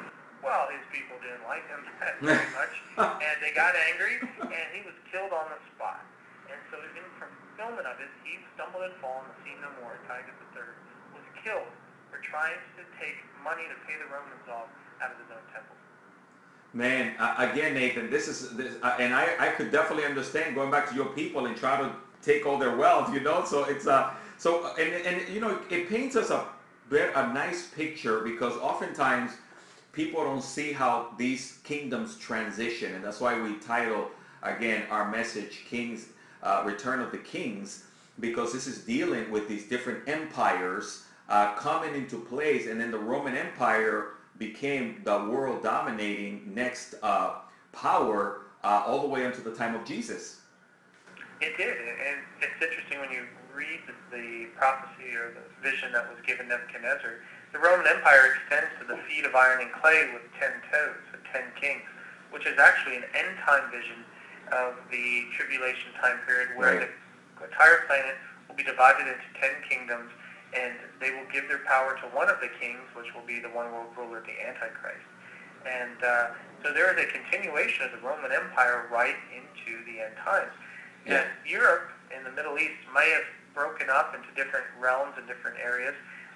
Well, 0.43 0.67
his 0.67 0.83
people 0.91 1.15
didn't 1.23 1.47
like 1.47 1.63
him 1.71 1.81
very 2.21 2.49
much, 2.59 2.75
and 2.99 3.37
they 3.39 3.55
got 3.55 3.73
angry, 3.89 4.19
and 4.21 4.67
he 4.75 4.83
was 4.83 4.93
killed 5.07 5.31
on 5.31 5.47
the 5.47 5.59
spot. 5.71 6.03
And 6.51 6.59
so 6.67 6.77
in 6.83 7.07
fulfillment 7.15 7.87
of 7.87 7.97
it, 8.03 8.11
he 8.27 8.37
stumbled 8.53 8.83
and 8.83 8.93
fallen 8.99 9.23
and 9.23 9.37
seen 9.47 9.57
no 9.63 9.71
more. 9.79 9.95
Antiochus 10.03 10.35
III 10.51 10.67
was 11.15 11.25
killed 11.39 11.71
for 12.11 12.19
trying 12.19 12.59
to 12.75 12.83
take 12.99 13.23
money 13.39 13.63
to 13.71 13.77
pay 13.87 13.95
the 13.95 14.05
Romans 14.11 14.43
off 14.51 14.67
out 14.99 15.15
of 15.15 15.17
his 15.23 15.31
own 15.31 15.45
temple. 15.55 15.75
Man, 16.73 17.15
uh, 17.19 17.35
again, 17.37 17.73
Nathan, 17.73 18.09
this 18.09 18.27
is, 18.27 18.51
this, 18.57 18.75
uh, 18.81 18.97
and 18.99 19.13
I, 19.13 19.29
I 19.39 19.47
could 19.49 19.71
definitely 19.71 20.05
understand 20.05 20.55
going 20.55 20.71
back 20.71 20.89
to 20.89 20.95
your 20.95 21.05
people 21.13 21.45
and 21.45 21.55
try 21.55 21.79
to 21.79 21.91
take 22.21 22.45
all 22.45 22.57
their 22.57 22.75
wealth, 22.75 23.13
you 23.13 23.19
know. 23.19 23.45
So 23.45 23.65
it's 23.65 23.85
uh, 23.85 24.11
so 24.37 24.73
and 24.79 24.93
and 25.05 25.29
you 25.29 25.39
know, 25.39 25.59
it 25.69 25.87
paints 25.87 26.15
us 26.15 26.31
a 26.31 26.47
bit 26.89 27.11
a 27.15 27.31
nice 27.31 27.67
picture 27.67 28.21
because 28.21 28.53
oftentimes 28.57 29.31
people 29.93 30.23
don't 30.23 30.43
see 30.43 30.73
how 30.73 31.13
these 31.17 31.59
kingdoms 31.63 32.17
transition, 32.17 32.93
and 32.95 33.03
that's 33.03 33.21
why 33.21 33.39
we 33.39 33.55
title 33.59 34.09
again 34.41 34.83
our 34.89 35.09
message 35.09 35.61
"Kings, 35.69 36.07
uh, 36.41 36.63
Return 36.65 36.99
of 36.99 37.11
the 37.11 37.19
Kings," 37.19 37.85
because 38.19 38.51
this 38.51 38.67
is 38.67 38.79
dealing 38.79 39.31
with 39.31 39.47
these 39.47 39.69
different 39.69 40.09
empires 40.09 41.05
uh, 41.29 41.53
coming 41.53 41.95
into 41.95 42.19
place, 42.19 42.67
and 42.67 42.81
then 42.81 42.91
the 42.91 42.97
Roman 42.97 43.37
Empire 43.37 44.09
became 44.37 45.01
the 45.05 45.17
world 45.25 45.63
dominating 45.63 46.51
next 46.53 46.95
uh, 47.01 47.35
power 47.71 48.41
uh, 48.63 48.83
all 48.85 49.01
the 49.01 49.07
way 49.07 49.25
until 49.25 49.43
the 49.43 49.55
time 49.55 49.75
of 49.75 49.85
Jesus. 49.85 50.41
It 51.39 51.55
did, 51.57 51.77
and 51.77 52.19
it's 52.41 52.61
interesting 52.61 52.99
when 52.99 53.11
you 53.11 53.25
read 53.53 53.81
the, 53.87 54.17
the 54.17 54.45
prophecy 54.55 55.13
or 55.15 55.33
the 55.33 55.69
vision 55.69 55.91
that 55.93 56.09
was 56.09 56.17
given 56.25 56.47
Nebuchadnezzar. 56.47 57.19
The 57.53 57.59
Roman 57.61 57.85
Empire 57.85 58.33
extends 58.33 58.73
to 58.81 58.85
the 58.89 58.97
feet 59.05 59.25
of 59.25 59.35
iron 59.37 59.61
and 59.61 59.71
clay 59.77 60.09
with 60.11 60.25
ten 60.41 60.51
toes, 60.73 60.97
the 61.13 61.21
ten 61.31 61.45
kings, 61.61 61.85
which 62.33 62.45
is 62.49 62.57
actually 62.57 62.97
an 62.97 63.05
end 63.13 63.37
time 63.45 63.69
vision 63.69 64.01
of 64.51 64.73
the 64.89 65.29
tribulation 65.37 65.93
time 66.01 66.17
period 66.25 66.49
where 66.57 66.81
Right. 66.81 66.89
the 67.39 67.45
entire 67.45 67.85
planet 67.85 68.17
will 68.49 68.55
be 68.55 68.63
divided 68.65 69.05
into 69.07 69.27
ten 69.39 69.53
kingdoms, 69.69 70.09
and 70.53 70.73
they 70.99 71.11
will 71.11 71.29
give 71.31 71.47
their 71.47 71.61
power 71.69 71.93
to 72.01 72.07
one 72.09 72.29
of 72.29 72.41
the 72.41 72.49
kings, 72.59 72.81
which 72.97 73.13
will 73.13 73.25
be 73.25 73.39
the 73.39 73.49
one 73.49 73.71
world 73.71 73.93
ruler, 73.97 74.21
the 74.25 74.33
Antichrist. 74.45 75.05
And 75.65 76.03
uh, 76.03 76.27
so 76.65 76.73
there 76.73 76.89
is 76.91 76.97
a 77.05 77.07
continuation 77.07 77.85
of 77.85 77.91
the 77.93 78.01
Roman 78.05 78.31
Empire 78.33 78.89
right 78.91 79.15
into 79.31 79.85
the 79.85 80.01
end 80.01 80.17
times. 80.25 80.51
Yeah. 81.05 81.21
And 81.21 81.29
Europe 81.45 81.89
and 82.13 82.25
the 82.25 82.31
Middle 82.31 82.57
East 82.57 82.81
may 82.93 83.09
have 83.11 83.23
broken 83.53 83.89
up 83.89 84.15
into 84.15 84.27
different 84.35 84.65
realms 84.79 85.13
and 85.17 85.27
different 85.27 85.57
areas, 85.61 85.93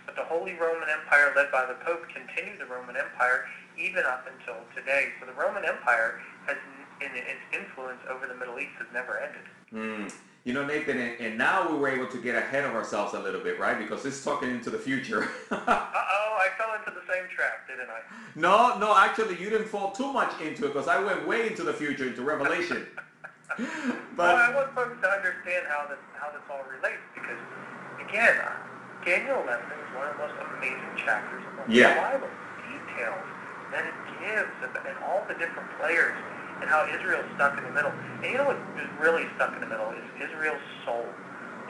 but 0.08 0.15
the 0.15 0.24
Holy 0.24 0.54
Roman 0.54 0.89
Empire 0.89 1.34
led 1.36 1.52
by 1.52 1.67
the 1.67 1.76
Pope 1.86 2.08
continued 2.10 2.58
the 2.60 2.65
Roman 2.65 2.98
Empire 2.98 3.46
even 3.78 4.04
up 4.06 4.26
until 4.26 4.56
today. 4.74 5.13
So 5.20 5.28
the 5.28 5.34
Roman 5.34 5.65
Empire 5.65 6.20
has, 6.48 6.58
in 7.02 7.12
its 7.13 7.43
influence 7.54 8.00
over 8.10 8.26
the 8.26 8.34
Middle 8.34 8.58
East, 8.58 8.74
has 8.80 8.88
never 8.91 9.20
ended. 9.20 9.46
Mm. 9.72 10.12
You 10.46 10.54
know, 10.54 10.65
Nathan, 10.65 10.98
and, 10.98 11.20
and 11.20 11.38
now 11.38 11.70
we 11.70 11.78
were 11.78 11.89
able 11.89 12.08
to 12.08 12.17
get 12.17 12.36
ahead 12.36 12.63
of 12.63 12.74
ourselves 12.74 13.13
a 13.13 13.20
little 13.20 13.41
bit, 13.41 13.60
right? 13.60 13.78
Because 13.78 14.02
this 14.02 14.17
is 14.17 14.24
talking 14.24 14.50
into 14.50 14.70
the 14.70 14.80
future. 14.80 15.24
Uh-oh, 15.52 16.39
I 16.39 16.48
fell 16.58 16.74
into 16.74 16.91
the 16.98 17.06
same 17.13 17.28
trap, 17.30 17.67
didn't 17.67 17.89
I? 17.89 18.00
no, 18.36 18.80
no, 18.80 18.98
actually, 18.98 19.36
you 19.36 19.50
didn't 19.50 19.67
fall 19.67 19.91
too 19.91 20.12
much 20.13 20.39
into 20.39 20.65
it 20.65 20.74
because 20.74 20.88
I 20.88 21.04
went 21.04 21.28
way 21.28 21.48
into 21.48 21.63
the 21.63 21.74
future, 21.74 22.08
into 22.08 22.22
Revelation. 22.22 22.88
well, 24.17 24.36
I 24.36 24.54
want 24.54 24.76
folks 24.76 25.02
to 25.02 25.10
understand 25.10 25.65
how 25.67 25.88
this 25.89 25.98
how 26.13 26.30
this 26.30 26.43
all 26.52 26.62
relates 26.70 27.02
because, 27.15 27.39
again, 27.98 28.38
Daniel 29.08 29.39
11 29.39 29.63
is 29.72 29.89
one 29.96 30.04
of 30.04 30.20
the 30.20 30.22
most 30.28 30.36
amazing 30.60 30.93
chapters 31.00 31.39
of 31.39 31.63
the 31.63 31.72
Yeah. 31.72 31.96
Bible. 31.96 32.28
Details 32.67 33.24
that 33.72 33.88
it 33.88 33.96
gives 34.20 34.52
and, 34.60 34.76
and 34.84 34.98
all 35.08 35.24
the 35.32 35.36
different 35.39 35.72
players 35.80 36.12
and 36.60 36.67
how 36.67 36.84
Israel's 36.91 37.24
stuck 37.39 37.56
in 37.56 37.63
the 37.63 37.72
middle. 37.72 37.96
And 38.20 38.28
you 38.28 38.36
know 38.36 38.52
what 38.52 38.60
is 38.76 38.91
really 39.00 39.24
stuck 39.39 39.56
in 39.56 39.63
the 39.63 39.72
middle 39.72 39.96
is 39.96 40.04
Israel's 40.20 40.60
soul. 40.84 41.08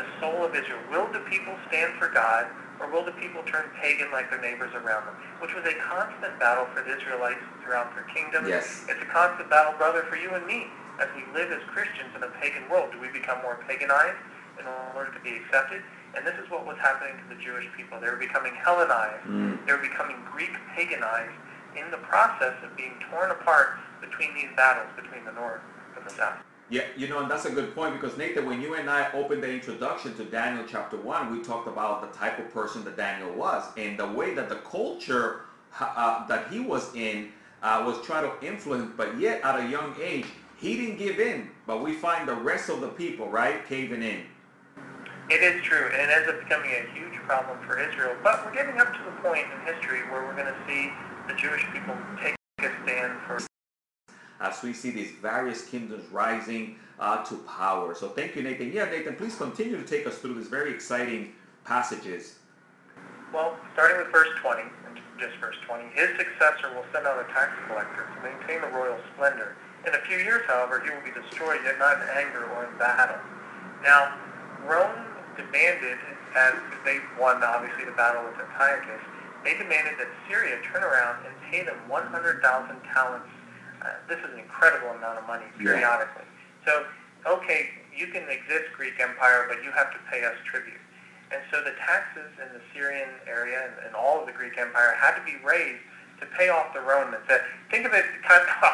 The 0.01 0.09
soul 0.17 0.49
of 0.49 0.57
Israel. 0.57 0.81
Will 0.89 1.05
the 1.13 1.21
people 1.29 1.53
stand 1.69 1.93
for 2.01 2.09
God 2.09 2.49
or 2.81 2.89
will 2.89 3.05
the 3.05 3.13
people 3.21 3.45
turn 3.45 3.69
pagan 3.81 4.09
like 4.09 4.33
their 4.33 4.41
neighbors 4.41 4.73
around 4.73 5.05
them? 5.05 5.13
Which 5.37 5.53
was 5.53 5.65
a 5.69 5.77
constant 5.77 6.39
battle 6.41 6.65
for 6.73 6.81
the 6.81 6.89
Israelites 6.97 7.45
throughout 7.61 7.93
their 7.93 8.09
kingdom. 8.17 8.49
Yes. 8.49 8.81
It's 8.89 9.01
a 9.01 9.09
constant 9.13 9.45
battle, 9.53 9.77
brother, 9.77 10.01
for 10.09 10.17
you 10.17 10.33
and 10.33 10.41
me 10.49 10.73
as 10.97 11.09
we 11.13 11.21
live 11.37 11.53
as 11.53 11.61
Christians 11.69 12.09
in 12.17 12.23
a 12.25 12.33
pagan 12.41 12.65
world. 12.65 12.89
Do 12.93 12.97
we 12.97 13.09
become 13.13 13.45
more 13.45 13.61
paganized 13.69 14.17
in 14.57 14.65
order 14.97 15.13
to 15.13 15.19
be 15.21 15.37
accepted? 15.37 15.85
And 16.17 16.25
this 16.25 16.33
is 16.43 16.49
what 16.49 16.65
was 16.65 16.77
happening 16.81 17.13
to 17.21 17.35
the 17.35 17.39
Jewish 17.39 17.65
people. 17.77 17.99
They 18.01 18.09
were 18.09 18.17
becoming 18.17 18.53
Hellenized. 18.55 19.23
Mm. 19.27 19.65
They 19.67 19.73
were 19.73 19.77
becoming 19.77 20.17
Greek 20.31 20.49
paganized 20.75 21.37
in 21.77 21.91
the 21.91 21.97
process 21.97 22.55
of 22.63 22.75
being 22.75 22.95
torn 23.11 23.29
apart 23.29 23.77
between 24.01 24.33
these 24.33 24.49
battles 24.55 24.89
between 24.95 25.23
the 25.25 25.31
north 25.31 25.61
and 25.95 26.03
the 26.03 26.09
south. 26.09 26.39
Yeah, 26.69 26.81
you 26.97 27.07
know, 27.07 27.19
and 27.19 27.31
that's 27.31 27.45
a 27.45 27.51
good 27.51 27.73
point 27.75 27.93
because 27.93 28.17
Nathan, 28.17 28.45
when 28.45 28.61
you 28.61 28.73
and 28.73 28.89
I 28.89 29.11
opened 29.13 29.43
the 29.43 29.49
introduction 29.49 30.15
to 30.15 30.25
Daniel 30.25 30.65
chapter 30.67 30.97
one, 30.97 31.31
we 31.31 31.43
talked 31.43 31.67
about 31.67 32.01
the 32.01 32.17
type 32.17 32.39
of 32.39 32.51
person 32.51 32.83
that 32.85 32.97
Daniel 32.97 33.31
was 33.33 33.63
and 33.77 33.97
the 33.97 34.07
way 34.07 34.33
that 34.33 34.49
the 34.49 34.55
culture 34.55 35.41
uh, 35.79 36.27
that 36.27 36.51
he 36.51 36.59
was 36.59 36.93
in 36.95 37.29
uh, 37.61 37.83
was 37.85 38.03
trying 38.05 38.29
to 38.29 38.45
influence, 38.45 38.91
but 38.97 39.17
yet 39.19 39.41
at 39.43 39.59
a 39.59 39.69
young 39.69 39.95
age, 40.01 40.25
he 40.57 40.75
didn't 40.75 40.97
give 40.97 41.19
in. 41.19 41.49
But 41.65 41.83
we 41.83 41.93
find 41.93 42.27
the 42.27 42.35
rest 42.35 42.69
of 42.69 42.81
the 42.81 42.89
people, 42.89 43.29
right, 43.29 43.65
caving 43.67 44.03
in. 44.03 44.23
It 45.29 45.43
is 45.43 45.61
true, 45.61 45.91
and 45.91 46.09
it 46.09 46.09
ends 46.09 46.29
up 46.29 46.39
becoming 46.39 46.71
a 46.71 46.87
huge 46.95 47.19
problem 47.27 47.59
for 47.67 47.77
Israel. 47.77 48.15
But 48.23 48.45
we're 48.45 48.53
getting 48.53 48.79
up 48.79 48.93
to 48.93 48.99
the 49.03 49.11
point 49.19 49.43
in 49.51 49.73
history 49.73 49.99
where 50.09 50.23
we're 50.23 50.35
going 50.35 50.47
to 50.47 50.59
see 50.65 50.89
the 51.27 51.33
Jewish 51.35 51.65
people 51.73 51.95
take 52.23 52.35
a 52.59 52.71
stand 52.83 53.19
for 53.27 53.39
as 54.39 54.61
we 54.61 54.71
see 54.71 54.91
these 54.91 55.11
various 55.11 55.65
kingdoms 55.65 56.05
rising 56.11 56.75
uh, 56.99 57.23
to 57.25 57.35
power. 57.39 57.95
So 57.95 58.07
thank 58.09 58.35
you, 58.35 58.43
Nathan. 58.43 58.71
Yeah, 58.71 58.85
Nathan, 58.85 59.15
please 59.15 59.35
continue 59.35 59.75
to 59.77 59.83
take 59.83 60.05
us 60.07 60.19
through 60.19 60.35
these 60.35 60.47
very 60.47 60.71
exciting 60.71 61.33
passages. 61.65 62.35
Well, 63.33 63.57
starting 63.73 63.97
with 63.97 64.11
verse 64.13 64.29
20, 64.41 64.61
just 65.19 65.35
verse 65.41 65.55
20, 65.67 65.89
his 65.93 66.09
successor 66.17 66.73
will 66.73 66.85
send 66.93 67.05
out 67.05 67.19
a 67.19 67.27
tax 67.33 67.51
collector 67.67 68.07
to 68.15 68.17
maintain 68.23 68.61
the 68.61 68.77
royal 68.77 68.97
splendor. 69.13 69.57
In 69.85 69.93
a 69.93 69.99
few 70.07 70.17
years, 70.17 70.43
however, 70.47 70.79
he 70.79 70.89
will 70.89 71.03
be 71.03 71.11
destroyed, 71.11 71.59
yet 71.65 71.79
not 71.79 72.01
in 72.01 72.07
anger 72.15 72.45
or 72.55 72.65
in 72.71 72.77
battle. 72.77 73.17
Now, 73.83 74.15
Rome 74.65 75.06
demanded, 75.37 75.97
as 76.35 76.53
they 76.83 76.99
won, 77.19 77.43
obviously, 77.43 77.85
the 77.85 77.95
battle 77.95 78.25
with 78.25 78.35
Antiochus, 78.41 79.01
they 79.45 79.53
demanded 79.53 79.95
that 80.01 80.09
Syria 80.27 80.57
turn 80.73 80.83
around 80.83 81.23
and 81.25 81.33
pay 81.49 81.63
them 81.63 81.77
100,000 81.87 82.41
talents 82.93 83.29
uh, 83.81 83.93
this 84.09 84.17
is 84.19 84.33
an 84.33 84.39
incredible 84.39 84.89
amount 84.97 85.19
of 85.19 85.25
money 85.27 85.45
periodically. 85.57 86.25
Yeah. 86.25 86.65
So, 86.65 86.73
okay, 87.39 87.69
you 87.95 88.07
can 88.07 88.27
exist, 88.29 88.73
Greek 88.75 88.99
Empire, 88.99 89.45
but 89.47 89.63
you 89.63 89.71
have 89.71 89.91
to 89.93 89.99
pay 90.11 90.23
us 90.25 90.35
tribute. 90.49 90.81
And 91.31 91.41
so 91.51 91.63
the 91.63 91.75
taxes 91.79 92.31
in 92.39 92.51
the 92.55 92.63
Syrian 92.73 93.09
area 93.27 93.67
and, 93.67 93.87
and 93.87 93.95
all 93.95 94.19
of 94.19 94.25
the 94.25 94.33
Greek 94.33 94.57
Empire 94.57 94.95
had 94.95 95.15
to 95.19 95.23
be 95.23 95.35
raised 95.43 95.83
to 96.19 96.25
pay 96.37 96.49
off 96.49 96.73
the 96.73 96.81
Romans. 96.81 97.23
Uh, 97.29 97.37
think 97.69 97.85
of 97.85 97.93
it 97.93 98.05
kind 98.27 98.41
of, 98.41 98.71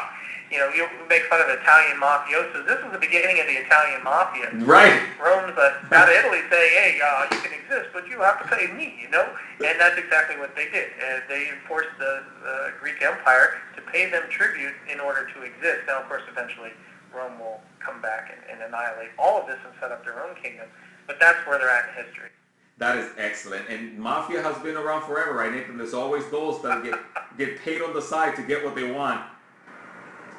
you 0.50 0.58
know, 0.58 0.68
you 0.70 0.86
make 1.08 1.24
fun 1.26 1.40
of 1.40 1.48
Italian 1.48 1.98
mafiosos. 1.98 2.66
This 2.66 2.82
was 2.82 2.92
the 2.92 3.02
beginning 3.02 3.40
of 3.40 3.46
the 3.46 3.58
Italian 3.64 4.04
mafia. 4.04 4.50
Right. 4.64 5.00
Rome's 5.18 5.56
uh, 5.56 5.94
out 5.96 6.08
of 6.08 6.14
Italy 6.14 6.40
saying, 6.50 6.72
hey, 6.78 7.00
uh, 7.02 7.26
you 7.32 7.40
can 7.40 7.52
exist, 7.52 7.90
but 7.92 8.06
you 8.08 8.20
have 8.20 8.38
to 8.42 8.48
pay 8.54 8.70
me, 8.72 8.94
you 9.00 9.10
know? 9.10 9.26
And 9.64 9.80
that's 9.80 9.98
exactly 9.98 10.38
what 10.38 10.54
they 10.54 10.70
did. 10.70 10.94
Uh, 11.00 11.20
they 11.28 11.48
enforced 11.48 11.96
the 11.98 12.22
uh, 12.46 12.70
Greek 12.80 13.02
Empire 13.02 13.58
to 13.76 13.82
pay 13.82 14.10
them 14.10 14.22
tribute 14.30 14.74
in 14.90 15.00
order 15.00 15.26
to 15.34 15.42
exist. 15.42 15.88
Now, 15.88 16.02
of 16.02 16.08
course, 16.08 16.22
eventually 16.30 16.70
Rome 17.14 17.38
will 17.38 17.60
come 17.80 18.00
back 18.00 18.30
and, 18.30 18.40
and 18.50 18.68
annihilate 18.68 19.10
all 19.18 19.40
of 19.40 19.46
this 19.46 19.58
and 19.64 19.72
set 19.80 19.92
up 19.92 20.04
their 20.04 20.22
own 20.22 20.34
kingdom. 20.40 20.66
But 21.06 21.18
that's 21.20 21.38
where 21.46 21.58
they're 21.58 21.70
at 21.70 21.88
in 21.90 22.04
history. 22.04 22.30
That 22.78 22.98
is 22.98 23.10
excellent. 23.16 23.68
And 23.68 23.98
mafia 23.98 24.42
has 24.42 24.58
been 24.58 24.76
around 24.76 25.02
forever, 25.02 25.34
right, 25.34 25.52
Nathan? 25.52 25.78
There's 25.78 25.94
always 25.94 26.28
those 26.30 26.60
that 26.62 26.82
get 26.82 26.98
get 27.38 27.60
paid 27.60 27.82
on 27.82 27.94
the 27.94 28.02
side 28.02 28.34
to 28.36 28.42
get 28.42 28.64
what 28.64 28.74
they 28.74 28.90
want. 28.90 29.20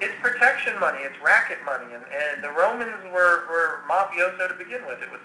It's 0.01 0.13
protection 0.21 0.77
money. 0.79 0.99
It's 1.01 1.15
racket 1.23 1.59
money. 1.65 1.93
And, 1.93 2.03
and 2.03 2.43
the 2.43 2.49
Romans 2.49 2.91
were, 3.13 3.47
were 3.47 3.79
mafioso 3.89 4.49
to 4.49 4.55
begin 4.55 4.85
with. 4.85 5.01
It 5.01 5.09
was. 5.09 5.21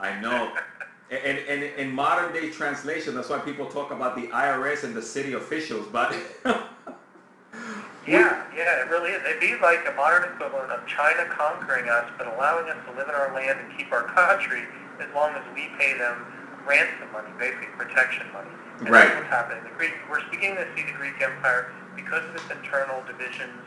I 0.00 0.18
know. 0.20 0.52
and, 1.10 1.38
and 1.38 1.62
in 1.62 1.92
modern 1.92 2.32
day 2.32 2.50
translation, 2.50 3.14
that's 3.14 3.28
why 3.28 3.38
people 3.38 3.66
talk 3.66 3.92
about 3.92 4.16
the 4.16 4.26
IRS 4.28 4.82
and 4.82 4.94
the 4.94 5.02
city 5.02 5.34
officials. 5.34 5.86
But 5.86 6.16
yeah, 8.04 8.44
yeah, 8.56 8.82
it 8.82 8.90
really 8.90 9.12
is. 9.12 9.22
It'd 9.24 9.40
be 9.40 9.54
like 9.62 9.86
a 9.86 9.94
modern 9.96 10.32
equivalent 10.32 10.72
of 10.72 10.84
China 10.88 11.24
conquering 11.30 11.88
us, 11.88 12.10
but 12.18 12.26
allowing 12.26 12.68
us 12.68 12.78
to 12.86 12.96
live 12.96 13.08
in 13.08 13.14
our 13.14 13.32
land 13.32 13.60
and 13.60 13.78
keep 13.78 13.92
our 13.92 14.02
country 14.02 14.64
as 15.02 15.10
long 15.14 15.34
as 15.34 15.42
we 15.54 15.68
pay 15.78 15.98
them 15.98 16.24
ransom 16.66 17.10
money, 17.12 17.30
basically 17.38 17.68
protection 17.76 18.30
money. 18.32 18.50
And 18.80 18.88
right. 18.88 19.04
that's 19.04 19.26
what's 19.26 19.34
happening. 19.34 19.64
The 19.64 19.74
Greek, 19.74 19.94
we're 20.08 20.22
beginning 20.30 20.62
to 20.62 20.68
see 20.74 20.86
the 20.86 20.96
Greek 20.96 21.20
Empire 21.20 21.74
because 21.94 22.24
of 22.24 22.34
its 22.34 22.48
internal 22.50 23.02
divisions, 23.04 23.58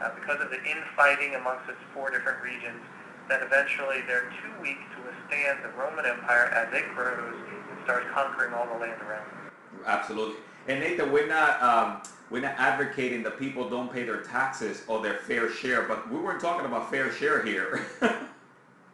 uh, 0.00 0.12
because 0.14 0.40
of 0.40 0.50
the 0.50 0.60
infighting 0.64 1.34
amongst 1.34 1.68
its 1.68 1.80
four 1.92 2.10
different 2.10 2.42
regions, 2.42 2.80
that 3.28 3.42
eventually 3.42 4.04
they're 4.06 4.30
too 4.44 4.52
weak 4.60 4.78
to 4.94 4.98
withstand 5.02 5.64
the 5.64 5.72
Roman 5.78 6.04
Empire 6.06 6.52
as 6.52 6.72
it 6.72 6.84
grows 6.94 7.34
and 7.70 7.78
starts 7.84 8.06
conquering 8.12 8.52
all 8.52 8.66
the 8.66 8.78
land 8.78 9.00
around 9.02 9.26
it. 9.26 9.52
Absolutely. 9.86 10.36
And 10.68 10.80
Nathan, 10.80 11.10
we're 11.10 11.26
not 11.26 11.62
um, 11.62 12.02
we're 12.30 12.40
not 12.40 12.54
advocating 12.56 13.22
that 13.24 13.38
people 13.38 13.68
don't 13.68 13.92
pay 13.92 14.04
their 14.04 14.22
taxes 14.22 14.84
or 14.86 15.02
their 15.02 15.18
fair 15.18 15.50
share, 15.50 15.82
but 15.82 16.10
we 16.10 16.18
weren't 16.20 16.40
talking 16.40 16.66
about 16.66 16.90
fair 16.90 17.10
share 17.10 17.44
here. 17.44 17.84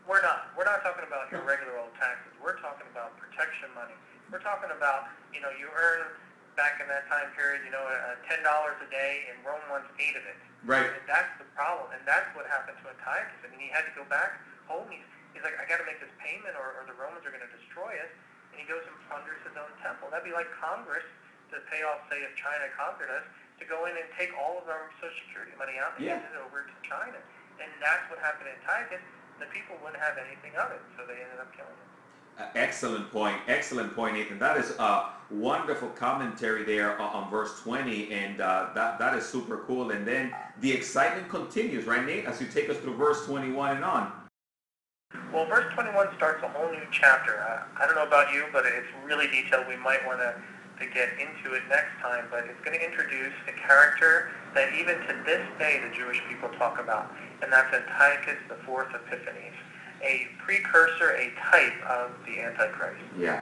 we're 0.08 0.22
not. 0.22 0.48
We're 0.56 0.64
not 0.64 0.82
talking 0.82 1.04
about 1.06 1.30
your 1.30 1.42
regular 1.42 1.78
old 1.78 1.92
taxes. 2.00 2.32
We're 2.42 2.56
talking 2.58 2.86
about 2.90 3.18
protection 3.38 3.70
money. 3.78 3.94
We're 4.34 4.42
talking 4.42 4.74
about, 4.74 5.06
you 5.30 5.38
know, 5.38 5.54
you 5.54 5.70
earn 5.70 6.10
back 6.58 6.82
in 6.82 6.90
that 6.90 7.06
time 7.06 7.30
period, 7.38 7.62
you 7.62 7.70
know, 7.70 7.86
uh, 7.86 8.18
ten 8.26 8.42
dollars 8.42 8.74
a 8.82 8.90
day, 8.90 9.30
and 9.30 9.38
Rome 9.46 9.62
wants 9.70 9.86
eight 10.02 10.18
of 10.18 10.26
it. 10.26 10.34
Right. 10.66 10.90
And 10.90 11.06
that's 11.06 11.30
the 11.38 11.46
problem, 11.54 11.94
and 11.94 12.02
that's 12.02 12.26
what 12.34 12.50
happened 12.50 12.82
to 12.82 12.90
Antiochus. 12.90 13.38
I 13.46 13.48
mean, 13.54 13.62
he 13.62 13.70
had 13.70 13.86
to 13.86 13.94
go 13.94 14.02
back 14.10 14.42
home. 14.66 14.90
He's, 14.90 15.06
he's 15.38 15.46
like, 15.46 15.54
I 15.54 15.70
got 15.70 15.78
to 15.78 15.86
make 15.86 16.02
this 16.02 16.10
payment, 16.18 16.58
or, 16.58 16.82
or 16.82 16.90
the 16.90 16.98
Romans 16.98 17.22
are 17.22 17.30
going 17.30 17.46
to 17.46 17.54
destroy 17.54 17.94
us. 18.02 18.10
And 18.50 18.58
he 18.58 18.66
goes 18.66 18.82
and 18.82 18.98
plunders 19.06 19.38
his 19.46 19.54
own 19.54 19.70
temple. 19.86 20.10
That'd 20.10 20.26
be 20.26 20.34
like 20.34 20.50
Congress 20.58 21.06
to 21.54 21.62
pay 21.70 21.86
off, 21.86 22.02
say, 22.10 22.18
if 22.26 22.34
China 22.34 22.66
conquered 22.74 23.14
us, 23.14 23.22
to 23.62 23.64
go 23.70 23.86
in 23.86 23.94
and 23.94 24.10
take 24.18 24.34
all 24.34 24.58
of 24.58 24.66
our 24.66 24.90
Social 24.98 25.14
Security 25.30 25.54
money 25.54 25.78
out 25.78 25.94
and 25.94 26.02
yeah. 26.02 26.18
hand 26.18 26.26
it 26.34 26.42
over 26.42 26.66
to 26.66 26.74
China. 26.82 27.22
And 27.62 27.70
that's 27.78 28.02
what 28.10 28.18
happened 28.18 28.50
in 28.50 28.58
Antiochus. 28.66 29.02
The 29.38 29.46
people 29.54 29.78
wouldn't 29.78 30.02
have 30.02 30.18
anything 30.18 30.58
of 30.58 30.74
it, 30.74 30.82
so 30.98 31.06
they 31.06 31.22
ended 31.22 31.38
up 31.38 31.54
killing 31.54 31.70
him. 31.70 31.90
Uh, 32.38 32.44
excellent 32.54 33.10
point. 33.10 33.36
Excellent 33.48 33.94
point, 33.94 34.14
Nathan. 34.14 34.38
That 34.38 34.56
is 34.58 34.70
a 34.78 35.10
wonderful 35.30 35.88
commentary 35.90 36.62
there 36.62 36.98
on, 37.00 37.24
on 37.24 37.30
verse 37.30 37.60
20, 37.62 38.12
and 38.12 38.40
uh, 38.40 38.68
that, 38.74 38.98
that 38.98 39.18
is 39.18 39.26
super 39.26 39.64
cool. 39.66 39.90
And 39.90 40.06
then 40.06 40.32
the 40.60 40.70
excitement 40.70 41.28
continues, 41.28 41.84
right, 41.84 42.04
Nate, 42.04 42.26
as 42.26 42.40
you 42.40 42.46
take 42.46 42.70
us 42.70 42.76
through 42.76 42.96
verse 42.96 43.26
21 43.26 43.76
and 43.76 43.84
on. 43.84 44.12
Well, 45.32 45.46
verse 45.46 45.72
21 45.74 46.08
starts 46.16 46.42
a 46.44 46.48
whole 46.48 46.70
new 46.70 46.86
chapter. 46.92 47.40
Uh, 47.40 47.82
I 47.82 47.86
don't 47.86 47.96
know 47.96 48.06
about 48.06 48.32
you, 48.32 48.44
but 48.52 48.64
it's 48.66 48.86
really 49.04 49.26
detailed. 49.26 49.66
We 49.66 49.76
might 49.76 50.06
want 50.06 50.20
to 50.20 50.34
to 50.78 50.86
get 50.94 51.10
into 51.18 51.54
it 51.54 51.62
next 51.68 51.90
time, 52.00 52.26
but 52.30 52.46
it's 52.46 52.60
going 52.64 52.78
to 52.78 52.84
introduce 52.84 53.34
a 53.48 53.54
character 53.66 54.30
that 54.54 54.72
even 54.74 54.94
to 55.10 55.22
this 55.26 55.42
day 55.58 55.82
the 55.82 55.94
Jewish 55.94 56.22
people 56.28 56.48
talk 56.50 56.78
about, 56.78 57.10
and 57.42 57.52
that's 57.52 57.74
Antiochus 57.74 58.38
the 58.48 58.54
Fourth 58.64 58.86
Epiphanes, 58.94 59.58
a 60.02 60.28
precursor, 60.38 61.10
a 61.10 61.30
type 61.50 61.82
of 61.86 62.12
the 62.26 62.40
Antichrist. 62.40 63.00
Yeah. 63.18 63.40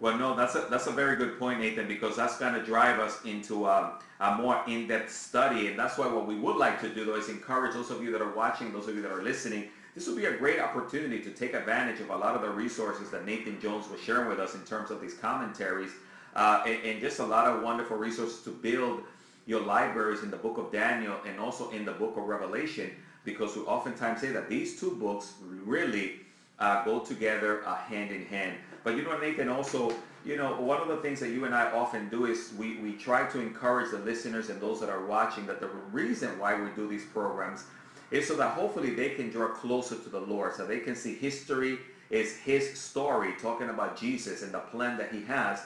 Well, 0.00 0.18
no, 0.18 0.36
that's 0.36 0.54
a, 0.54 0.66
that's 0.68 0.86
a 0.86 0.90
very 0.90 1.16
good 1.16 1.38
point, 1.38 1.60
Nathan, 1.60 1.88
because 1.88 2.16
that's 2.16 2.38
going 2.38 2.54
to 2.54 2.62
drive 2.62 2.98
us 2.98 3.24
into 3.24 3.66
um, 3.66 3.92
a 4.20 4.34
more 4.34 4.62
in-depth 4.66 5.10
study. 5.10 5.68
And 5.68 5.78
that's 5.78 5.96
why 5.96 6.06
what 6.06 6.26
we 6.26 6.36
would 6.38 6.56
like 6.56 6.80
to 6.82 6.88
do, 6.88 7.04
though, 7.04 7.16
is 7.16 7.28
encourage 7.28 7.74
those 7.74 7.90
of 7.90 8.02
you 8.02 8.10
that 8.12 8.20
are 8.20 8.34
watching, 8.34 8.72
those 8.72 8.88
of 8.88 8.96
you 8.96 9.02
that 9.02 9.12
are 9.12 9.22
listening, 9.22 9.68
this 9.94 10.08
will 10.08 10.16
be 10.16 10.24
a 10.24 10.36
great 10.36 10.60
opportunity 10.60 11.20
to 11.20 11.30
take 11.30 11.54
advantage 11.54 12.00
of 12.00 12.10
a 12.10 12.16
lot 12.16 12.34
of 12.34 12.42
the 12.42 12.50
resources 12.50 13.10
that 13.10 13.24
Nathan 13.24 13.60
Jones 13.60 13.88
was 13.88 14.00
sharing 14.00 14.28
with 14.28 14.40
us 14.40 14.54
in 14.54 14.62
terms 14.62 14.90
of 14.90 15.00
these 15.00 15.14
commentaries 15.14 15.92
uh, 16.34 16.64
and, 16.66 16.82
and, 16.84 17.00
just 17.00 17.20
a 17.20 17.24
lot 17.24 17.46
of 17.46 17.62
wonderful 17.62 17.96
resources 17.96 18.42
to 18.42 18.50
build 18.50 19.02
your 19.46 19.60
libraries 19.60 20.24
in 20.24 20.30
the 20.32 20.36
book 20.36 20.58
of 20.58 20.72
Daniel 20.72 21.16
and 21.26 21.38
also 21.38 21.70
in 21.70 21.84
the 21.84 21.92
book 21.92 22.16
of 22.16 22.24
Revelation 22.24 22.90
because 23.24 23.56
we 23.56 23.62
oftentimes 23.62 24.20
say 24.20 24.30
that 24.32 24.48
these 24.48 24.78
two 24.78 24.92
books 24.92 25.34
really 25.64 26.20
uh, 26.58 26.84
go 26.84 27.00
together 27.00 27.66
uh, 27.66 27.74
hand 27.74 28.10
in 28.10 28.24
hand. 28.26 28.56
But 28.84 28.96
you 28.96 29.02
know, 29.02 29.18
Nathan, 29.18 29.48
also, 29.48 29.92
you 30.24 30.36
know, 30.36 30.60
one 30.60 30.80
of 30.80 30.88
the 30.88 30.98
things 30.98 31.20
that 31.20 31.30
you 31.30 31.44
and 31.44 31.54
I 31.54 31.70
often 31.72 32.08
do 32.08 32.26
is 32.26 32.52
we, 32.58 32.76
we 32.76 32.92
try 32.92 33.26
to 33.26 33.40
encourage 33.40 33.90
the 33.90 33.98
listeners 33.98 34.50
and 34.50 34.60
those 34.60 34.80
that 34.80 34.90
are 34.90 35.06
watching 35.06 35.46
that 35.46 35.60
the 35.60 35.68
reason 35.90 36.38
why 36.38 36.60
we 36.60 36.68
do 36.70 36.86
these 36.86 37.04
programs 37.06 37.64
is 38.10 38.28
so 38.28 38.36
that 38.36 38.50
hopefully 38.50 38.94
they 38.94 39.10
can 39.10 39.30
draw 39.30 39.48
closer 39.48 39.96
to 39.96 40.08
the 40.08 40.20
Lord, 40.20 40.54
so 40.54 40.66
they 40.66 40.80
can 40.80 40.94
see 40.94 41.14
history 41.14 41.78
is 42.10 42.36
his 42.36 42.78
story, 42.78 43.34
talking 43.40 43.70
about 43.70 43.98
Jesus 43.98 44.42
and 44.42 44.52
the 44.52 44.60
plan 44.60 44.98
that 44.98 45.12
he 45.12 45.22
has 45.24 45.62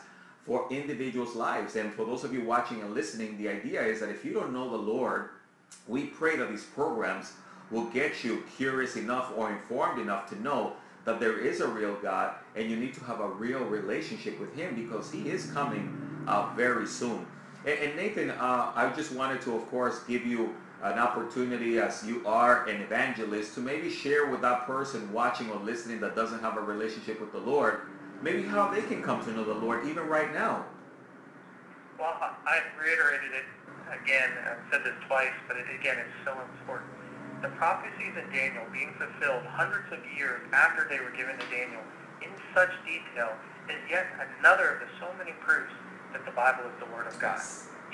for 0.46 0.66
individuals' 0.70 1.34
lives. 1.34 1.76
And 1.76 1.92
for 1.92 2.06
those 2.06 2.24
of 2.24 2.32
you 2.32 2.42
watching 2.42 2.80
and 2.80 2.94
listening, 2.94 3.36
the 3.36 3.48
idea 3.48 3.82
is 3.82 4.00
that 4.00 4.08
if 4.08 4.24
you 4.24 4.32
don't 4.32 4.52
know 4.52 4.70
the 4.70 4.76
Lord, 4.76 5.30
we 5.86 6.06
pray 6.06 6.36
that 6.36 6.48
these 6.48 6.64
programs 6.64 7.32
will 7.70 7.84
get 7.86 8.24
you 8.24 8.42
curious 8.56 8.96
enough 8.96 9.32
or 9.36 9.50
informed 9.50 10.00
enough 10.00 10.28
to 10.30 10.40
know 10.42 10.74
that 11.04 11.20
there 11.20 11.38
is 11.38 11.60
a 11.60 11.68
real 11.68 11.94
God 11.96 12.34
and 12.56 12.70
you 12.70 12.76
need 12.76 12.94
to 12.94 13.04
have 13.04 13.20
a 13.20 13.28
real 13.28 13.60
relationship 13.60 14.38
with 14.38 14.54
him 14.54 14.74
because 14.74 15.10
he 15.10 15.28
is 15.28 15.50
coming 15.52 16.24
uh, 16.26 16.52
very 16.54 16.86
soon. 16.86 17.26
And, 17.66 17.78
and 17.78 17.96
Nathan, 17.96 18.30
uh, 18.30 18.72
I 18.74 18.92
just 18.94 19.12
wanted 19.12 19.40
to, 19.42 19.56
of 19.56 19.68
course, 19.70 20.00
give 20.04 20.26
you 20.26 20.54
an 20.82 20.98
opportunity 20.98 21.78
as 21.78 22.04
you 22.06 22.22
are 22.26 22.66
an 22.66 22.80
evangelist 22.80 23.54
to 23.54 23.60
maybe 23.60 23.90
share 23.90 24.26
with 24.26 24.40
that 24.42 24.64
person 24.66 25.12
watching 25.12 25.50
or 25.50 25.58
listening 25.60 26.00
that 26.00 26.14
doesn't 26.14 26.40
have 26.40 26.56
a 26.56 26.60
relationship 26.60 27.20
with 27.20 27.32
the 27.32 27.38
Lord, 27.38 27.80
maybe 28.22 28.42
how 28.42 28.68
they 28.72 28.82
can 28.82 29.02
come 29.02 29.24
to 29.24 29.32
know 29.32 29.44
the 29.44 29.54
Lord 29.54 29.86
even 29.86 30.06
right 30.06 30.32
now. 30.32 30.64
Well, 31.98 32.14
I've 32.46 32.62
reiterated 32.80 33.32
it 33.34 33.44
again. 34.02 34.30
I've 34.46 34.58
said 34.70 34.84
this 34.84 34.94
twice, 35.08 35.32
but 35.48 35.56
it, 35.56 35.66
again, 35.80 35.98
it's 35.98 36.24
so 36.24 36.38
important. 36.60 36.97
The 37.38 37.54
prophecies 37.54 38.18
in 38.18 38.26
Daniel 38.34 38.66
being 38.74 38.90
fulfilled 38.98 39.46
hundreds 39.46 39.86
of 39.94 40.02
years 40.18 40.42
after 40.50 40.90
they 40.90 40.98
were 40.98 41.14
given 41.14 41.38
to 41.38 41.46
Daniel 41.54 41.82
in 42.18 42.34
such 42.50 42.74
detail 42.82 43.30
is 43.70 43.78
yet 43.86 44.10
another 44.18 44.74
of 44.74 44.82
the 44.82 44.90
so 44.98 45.06
many 45.14 45.30
proofs 45.38 45.70
that 46.10 46.26
the 46.26 46.34
Bible 46.34 46.66
is 46.66 46.74
the 46.82 46.90
Word 46.90 47.06
of 47.06 47.14
God. 47.22 47.38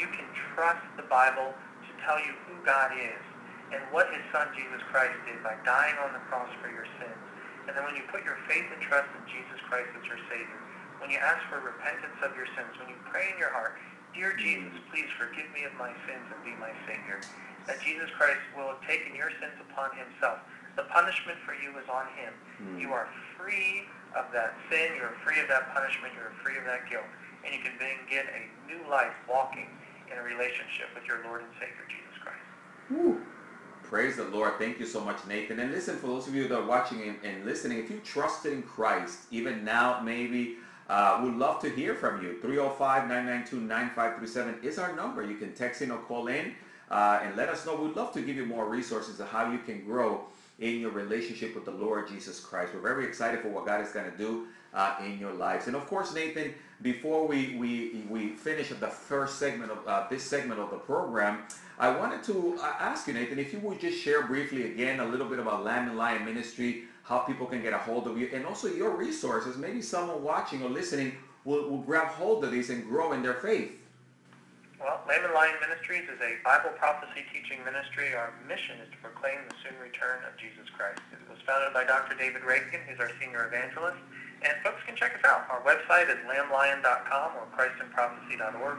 You 0.00 0.09
can 0.09 0.24
trust 0.57 0.80
the 0.96 1.04
Bible 1.12 1.52
to 1.52 1.90
tell 2.09 2.16
you 2.16 2.33
who 2.48 2.57
God 2.64 2.96
is 2.96 3.20
and 3.68 3.85
what 3.92 4.09
his 4.16 4.24
son 4.33 4.48
Jesus 4.57 4.80
Christ 4.88 5.16
did 5.28 5.44
by 5.44 5.61
dying 5.68 6.00
on 6.00 6.16
the 6.16 6.24
cross 6.33 6.48
for 6.64 6.72
your 6.72 6.88
sins. 6.96 7.20
And 7.68 7.76
then 7.76 7.85
when 7.85 8.00
you 8.00 8.09
put 8.09 8.24
your 8.24 8.40
faith 8.48 8.64
and 8.72 8.80
trust 8.80 9.12
in 9.12 9.24
Jesus 9.28 9.61
Christ 9.68 9.92
as 9.92 10.09
your 10.09 10.20
Savior, 10.33 10.61
when 11.04 11.12
you 11.12 11.20
ask 11.20 11.44
for 11.52 11.61
repentance 11.61 12.16
of 12.24 12.33
your 12.33 12.48
sins, 12.57 12.72
when 12.80 12.88
you 12.88 12.96
pray 13.12 13.28
in 13.28 13.37
your 13.37 13.52
heart, 13.52 13.76
Dear 14.14 14.30
Jesus, 14.38 14.70
please 14.94 15.11
forgive 15.18 15.50
me 15.50 15.66
of 15.66 15.74
my 15.74 15.90
sins 16.07 16.22
and 16.30 16.38
be 16.46 16.54
my 16.62 16.70
Savior. 16.87 17.18
That 17.66 17.81
Jesus 17.81 18.11
Christ 18.16 18.40
will 18.57 18.68
have 18.68 18.81
taken 18.87 19.14
your 19.14 19.31
sins 19.40 19.57
upon 19.70 19.90
himself. 19.96 20.38
The 20.77 20.85
punishment 20.90 21.38
for 21.46 21.55
you 21.55 21.70
is 21.79 21.87
on 21.88 22.07
him. 22.18 22.35
Mm. 22.61 22.81
You 22.81 22.92
are 22.92 23.09
free 23.38 23.87
of 24.16 24.27
that 24.33 24.55
sin. 24.70 24.90
You're 24.96 25.14
free 25.24 25.40
of 25.40 25.48
that 25.48 25.72
punishment. 25.72 26.12
You're 26.14 26.33
free 26.42 26.59
of 26.59 26.64
that 26.64 26.90
guilt. 26.90 27.05
And 27.44 27.55
you 27.55 27.61
can 27.61 27.74
begin 27.79 28.27
a 28.27 28.48
new 28.66 28.83
life 28.90 29.14
walking 29.29 29.68
in 30.11 30.18
a 30.18 30.22
relationship 30.22 30.88
with 30.94 31.05
your 31.07 31.22
Lord 31.24 31.42
and 31.42 31.50
Savior, 31.55 31.87
Jesus 31.88 32.18
Christ. 32.22 32.40
Woo. 32.90 33.22
Praise 33.83 34.16
the 34.16 34.24
Lord. 34.24 34.59
Thank 34.59 34.81
you 34.81 34.87
so 34.87 35.00
much, 35.00 35.18
Nathan. 35.29 35.61
And 35.61 35.70
listen, 35.70 35.96
for 35.96 36.09
those 36.09 36.27
of 36.27 36.35
you 36.35 36.48
that 36.48 36.59
are 36.59 36.66
watching 36.66 37.03
and, 37.03 37.16
and 37.22 37.44
listening, 37.44 37.79
if 37.79 37.88
you 37.90 37.98
trusted 37.98 38.53
in 38.53 38.62
Christ, 38.62 39.20
even 39.31 39.64
now, 39.64 40.00
maybe 40.00 40.57
uh, 40.88 41.20
we'd 41.22 41.35
love 41.35 41.61
to 41.61 41.68
hear 41.70 41.94
from 41.94 42.22
you. 42.22 42.38
305-992-9537 42.42 44.64
is 44.64 44.79
our 44.79 44.96
number. 44.96 45.22
You 45.24 45.37
can 45.37 45.53
text 45.55 45.83
in 45.83 45.90
or 45.90 45.98
call 45.98 46.29
in 46.29 46.55
uh, 46.90 47.20
and 47.23 47.37
let 47.37 47.49
us 47.49 47.64
know. 47.66 47.75
We'd 47.77 47.97
love 47.97 48.12
to 48.12 48.23
give 48.23 48.37
you 48.37 48.47
more 48.47 48.68
resources 48.68 49.20
of 49.20 49.29
how 49.29 49.51
you 49.51 49.59
can 49.59 49.85
grow 49.85 50.25
in 50.59 50.81
your 50.81 50.90
relationship 50.90 51.55
with 51.55 51.64
the 51.64 51.70
Lord 51.73 52.09
Jesus 52.09 52.40
Christ. 52.40 52.73
We're 52.75 52.81
very 52.81 53.07
excited 53.07 53.40
for 53.40 53.49
what 53.49 53.66
God 53.66 53.81
is 53.81 53.90
going 53.90 54.11
to 54.11 54.16
do 54.16 54.47
uh, 54.73 54.97
in 55.05 55.18
your 55.18 55.33
lives. 55.33 55.66
And 55.66 55.77
of 55.77 55.87
course, 55.87 56.14
Nathan, 56.14 56.55
before 56.83 57.27
we, 57.27 57.57
we, 57.57 58.05
we 58.09 58.31
finish 58.31 58.68
the 58.68 58.88
first 58.88 59.38
segment 59.38 59.73
of 59.73 59.79
uh, 59.87 60.07
this 60.09 60.23
segment 60.23 60.61
of 60.61 60.70
the 60.70 60.77
program, 60.77 61.42
I 61.79 61.90
wanted 61.90 62.23
to 62.25 62.59
uh, 62.61 62.75
ask 62.79 63.09
you, 63.09 63.14
Nathan, 63.14 63.38
if 63.38 63.53
you 63.53 63.59
would 63.61 63.81
just 63.81 63.99
share 63.99 64.27
briefly 64.27 64.70
again 64.70 65.01
a 65.01 65.07
little 65.07 65.29
bit 65.29 65.38
about 65.38 65.64
Lamb 65.64 65.88
and 65.88 65.99
Lion 65.99 66.25
Ministry, 66.25 66.85
how 67.03 67.18
people 67.18 67.47
can 67.47 67.62
get 67.62 67.73
a 67.73 67.79
hold 67.79 68.07
of 68.07 68.16
you, 68.18 68.31
and 68.33 68.47
also 68.47 68.68
your 68.68 68.97
resources. 68.97 69.57
Maybe 69.57 69.83
someone 69.83 70.23
watching 70.23 70.62
or 70.62 70.70
listening 70.70 71.14
will, 71.44 71.68
will 71.68 71.83
grab 71.83 72.09
hold 72.09 72.44
of 72.44 72.53
these 72.53 72.70
and 72.70 72.87
grow 72.88 73.12
in 73.12 73.23
their 73.23 73.35
faith. 73.35 73.73
Well, 74.85 75.01
Lamb 75.09 75.25
and 75.25 75.33
Lion 75.33 75.57
Ministries 75.64 76.05
is 76.12 76.20
a 76.20 76.37
Bible 76.44 76.68
prophecy 76.77 77.25
teaching 77.33 77.64
ministry. 77.64 78.12
Our 78.12 78.37
mission 78.44 78.85
is 78.85 78.92
to 78.92 79.01
proclaim 79.01 79.40
the 79.49 79.57
soon 79.64 79.73
return 79.81 80.20
of 80.29 80.37
Jesus 80.37 80.68
Christ. 80.77 81.01
It 81.09 81.25
was 81.25 81.40
founded 81.49 81.73
by 81.73 81.88
Dr. 81.88 82.12
David 82.20 82.44
Reagan, 82.44 82.85
who's 82.85 83.01
our 83.01 83.09
senior 83.16 83.49
evangelist. 83.49 83.97
And 84.44 84.53
folks 84.61 84.85
can 84.85 84.92
check 84.92 85.16
us 85.16 85.25
out. 85.25 85.49
Our 85.49 85.64
website 85.64 86.12
is 86.12 86.20
lamblion.com 86.29 87.29
or 87.33 87.49
christandprophecy.org. 87.57 88.79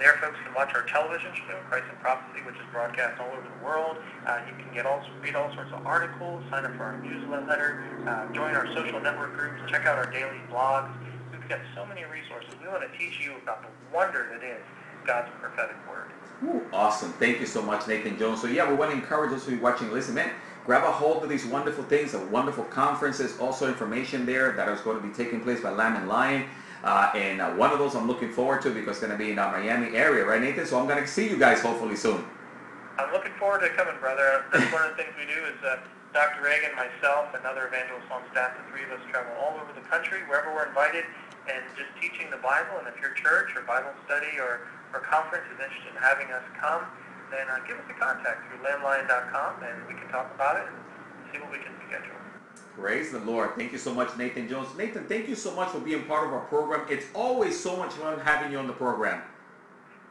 There, 0.00 0.16
folks 0.24 0.40
can 0.40 0.56
watch 0.56 0.72
our 0.72 0.88
television 0.88 1.36
show, 1.44 1.60
Christ 1.68 1.84
and 1.92 2.00
Prophecy, 2.00 2.40
which 2.48 2.56
is 2.56 2.64
broadcast 2.72 3.20
all 3.20 3.28
over 3.28 3.44
the 3.44 3.60
world. 3.60 4.00
Uh, 4.24 4.40
you 4.48 4.56
can 4.56 4.72
get 4.72 4.88
all, 4.88 5.04
read 5.20 5.36
all 5.36 5.52
sorts 5.52 5.68
of 5.76 5.84
articles, 5.84 6.40
sign 6.48 6.64
up 6.64 6.72
for 6.80 6.96
our 6.96 6.98
newsletter, 7.04 7.84
uh, 8.08 8.24
join 8.32 8.56
our 8.56 8.72
social 8.72 9.04
network 9.04 9.36
groups, 9.36 9.60
check 9.68 9.84
out 9.84 10.00
our 10.00 10.08
daily 10.08 10.40
blogs. 10.48 10.88
We've 11.28 11.44
got 11.44 11.60
so 11.76 11.84
many 11.84 12.08
resources. 12.08 12.56
We 12.56 12.72
want 12.72 12.88
to 12.88 12.92
teach 12.96 13.20
you 13.20 13.36
about 13.36 13.60
the 13.60 13.68
wonder 13.92 14.32
that 14.32 14.40
is 14.40 14.64
God's 15.06 15.30
prophetic 15.40 15.76
word. 15.88 16.10
Ooh, 16.44 16.62
awesome. 16.72 17.12
Thank 17.14 17.40
you 17.40 17.46
so 17.46 17.62
much, 17.62 17.86
Nathan 17.86 18.18
Jones. 18.18 18.40
So 18.40 18.48
yeah, 18.48 18.68
we 18.68 18.74
want 18.74 18.90
to 18.90 18.96
encourage 18.96 19.30
those 19.30 19.46
who 19.46 19.56
are 19.56 19.60
watching 19.60 19.86
and 19.86 19.94
listening. 19.94 20.26
Man, 20.26 20.30
grab 20.64 20.84
a 20.84 20.90
hold 20.90 21.22
of 21.22 21.28
these 21.28 21.46
wonderful 21.46 21.84
things, 21.84 22.12
the 22.12 22.18
wonderful 22.18 22.64
conferences, 22.64 23.38
also 23.38 23.68
information 23.68 24.26
there 24.26 24.52
that 24.52 24.68
is 24.68 24.80
going 24.80 25.00
to 25.00 25.06
be 25.06 25.12
taking 25.14 25.40
place 25.40 25.60
by 25.60 25.70
Lamb 25.70 25.96
and 25.96 26.08
Lion. 26.08 26.46
Uh, 26.82 27.12
and 27.14 27.40
uh, 27.40 27.50
one 27.52 27.70
of 27.70 27.78
those 27.78 27.94
I'm 27.94 28.08
looking 28.08 28.32
forward 28.32 28.60
to 28.62 28.70
because 28.70 28.96
it's 28.96 29.06
going 29.06 29.12
to 29.12 29.18
be 29.18 29.30
in 29.30 29.38
our 29.38 29.52
Miami 29.56 29.96
area, 29.96 30.24
right, 30.24 30.40
Nathan? 30.40 30.66
So 30.66 30.80
I'm 30.80 30.88
going 30.88 31.00
to 31.00 31.06
see 31.06 31.28
you 31.28 31.38
guys 31.38 31.62
hopefully 31.62 31.94
soon. 31.94 32.24
I'm 32.98 33.12
looking 33.12 33.32
forward 33.38 33.60
to 33.60 33.68
coming, 33.70 33.94
brother. 34.00 34.44
That's 34.52 34.72
one 34.72 34.82
of 34.82 34.96
the 34.96 35.02
things 35.02 35.14
we 35.16 35.24
do 35.24 35.40
is 35.46 35.56
uh, 35.64 35.78
Dr. 36.12 36.42
Reagan, 36.42 36.76
myself, 36.76 37.32
and 37.32 37.46
other 37.46 37.68
evangelists 37.68 38.10
on 38.10 38.20
staff, 38.32 38.52
the 38.58 38.64
three 38.68 38.84
of 38.84 38.92
us 38.92 39.00
travel 39.08 39.32
all 39.40 39.56
over 39.56 39.72
the 39.72 39.86
country, 39.88 40.20
wherever 40.28 40.52
we're 40.52 40.68
invited, 40.68 41.04
and 41.50 41.62
just 41.74 41.90
teaching 41.98 42.30
the 42.30 42.38
Bible. 42.38 42.78
And 42.78 42.86
if 42.86 43.00
your 43.00 43.14
church 43.18 43.54
or 43.56 43.62
Bible 43.62 43.90
study 44.06 44.38
or, 44.38 44.68
or 44.94 45.00
conference 45.02 45.46
is 45.50 45.58
interested 45.58 45.90
in 45.94 45.98
having 45.98 46.30
us 46.30 46.44
come, 46.58 46.86
then 47.32 47.48
uh, 47.48 47.58
give 47.66 47.80
us 47.80 47.88
a 47.88 47.96
contact 47.96 48.44
through 48.46 48.60
lamblion.com, 48.60 49.64
and 49.64 49.86
we 49.88 49.94
can 49.94 50.06
talk 50.12 50.28
about 50.34 50.60
it 50.60 50.68
and 50.68 50.76
see 51.32 51.40
what 51.40 51.50
we 51.50 51.58
can 51.58 51.72
schedule. 51.88 52.14
Praise 52.76 53.10
the 53.10 53.20
Lord. 53.20 53.56
Thank 53.56 53.72
you 53.72 53.78
so 53.78 53.92
much, 53.92 54.16
Nathan 54.16 54.48
Jones. 54.48 54.68
Nathan, 54.76 55.04
thank 55.04 55.28
you 55.28 55.34
so 55.34 55.54
much 55.54 55.68
for 55.68 55.80
being 55.80 56.04
part 56.04 56.26
of 56.26 56.32
our 56.32 56.44
program. 56.46 56.86
It's 56.88 57.06
always 57.14 57.58
so 57.58 57.76
much 57.76 57.92
fun 57.92 58.18
having 58.20 58.52
you 58.52 58.58
on 58.58 58.66
the 58.66 58.72
program. 58.72 59.22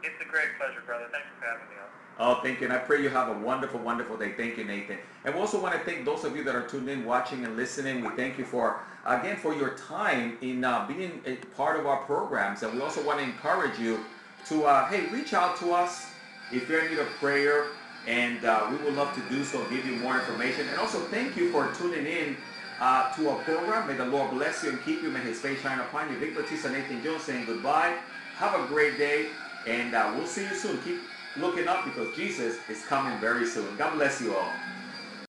It's 0.02 0.20
a 0.20 0.28
great 0.28 0.50
pleasure, 0.58 0.82
brother. 0.84 1.06
Thanks 1.12 1.26
for 1.38 1.46
having 1.46 1.66
me 1.70 1.78
on. 1.78 2.01
Oh, 2.18 2.40
thank 2.42 2.60
you. 2.60 2.66
And 2.66 2.74
I 2.74 2.78
pray 2.78 3.02
you 3.02 3.08
have 3.08 3.28
a 3.28 3.38
wonderful, 3.40 3.80
wonderful 3.80 4.16
day. 4.16 4.32
Thank 4.36 4.58
you, 4.58 4.64
Nathan. 4.64 4.98
And 5.24 5.34
we 5.34 5.40
also 5.40 5.60
want 5.60 5.74
to 5.74 5.80
thank 5.80 6.04
those 6.04 6.24
of 6.24 6.36
you 6.36 6.44
that 6.44 6.54
are 6.54 6.66
tuned 6.66 6.88
in, 6.88 7.04
watching, 7.04 7.44
and 7.44 7.56
listening. 7.56 8.02
We 8.02 8.10
thank 8.10 8.38
you 8.38 8.44
for, 8.44 8.80
again, 9.06 9.36
for 9.36 9.54
your 9.54 9.70
time 9.70 10.36
in 10.42 10.64
uh, 10.64 10.86
being 10.86 11.20
a 11.26 11.36
part 11.56 11.80
of 11.80 11.86
our 11.86 12.04
programs. 12.04 12.62
And 12.62 12.74
we 12.74 12.80
also 12.80 13.04
want 13.04 13.18
to 13.18 13.24
encourage 13.24 13.78
you 13.78 14.04
to, 14.46 14.64
uh, 14.64 14.88
hey, 14.88 15.06
reach 15.06 15.32
out 15.32 15.56
to 15.58 15.72
us 15.72 16.06
if 16.52 16.68
you're 16.68 16.84
in 16.84 16.90
need 16.90 16.98
of 16.98 17.08
prayer. 17.18 17.68
And 18.06 18.44
uh, 18.44 18.66
we 18.70 18.76
would 18.84 18.94
love 18.94 19.14
to 19.14 19.34
do 19.34 19.44
so, 19.44 19.64
give 19.70 19.86
you 19.86 19.96
more 19.96 20.18
information. 20.18 20.68
And 20.68 20.78
also 20.78 20.98
thank 21.06 21.36
you 21.36 21.50
for 21.50 21.72
tuning 21.72 22.04
in 22.04 22.36
uh, 22.80 23.12
to 23.14 23.30
our 23.30 23.38
program. 23.44 23.86
May 23.86 23.94
the 23.94 24.04
Lord 24.04 24.32
bless 24.32 24.62
you 24.62 24.70
and 24.70 24.84
keep 24.84 25.02
you. 25.02 25.10
May 25.10 25.20
his 25.20 25.38
face 25.38 25.60
shine 25.60 25.78
upon 25.78 26.12
you. 26.12 26.18
Vic 26.18 26.34
Batista, 26.34 26.70
Nathan 26.70 27.02
Jones 27.02 27.22
saying 27.22 27.46
goodbye. 27.46 27.96
Have 28.36 28.58
a 28.58 28.66
great 28.66 28.98
day. 28.98 29.28
And 29.66 29.94
uh, 29.94 30.12
we'll 30.16 30.26
see 30.26 30.42
you 30.42 30.54
soon. 30.54 30.78
Keep 30.82 31.00
looking 31.36 31.68
up 31.68 31.84
because 31.84 32.14
Jesus 32.16 32.56
is 32.68 32.84
coming 32.86 33.18
very 33.20 33.46
soon. 33.46 33.76
God 33.76 33.94
bless 33.94 34.20
you 34.20 34.34
all. 34.36 34.71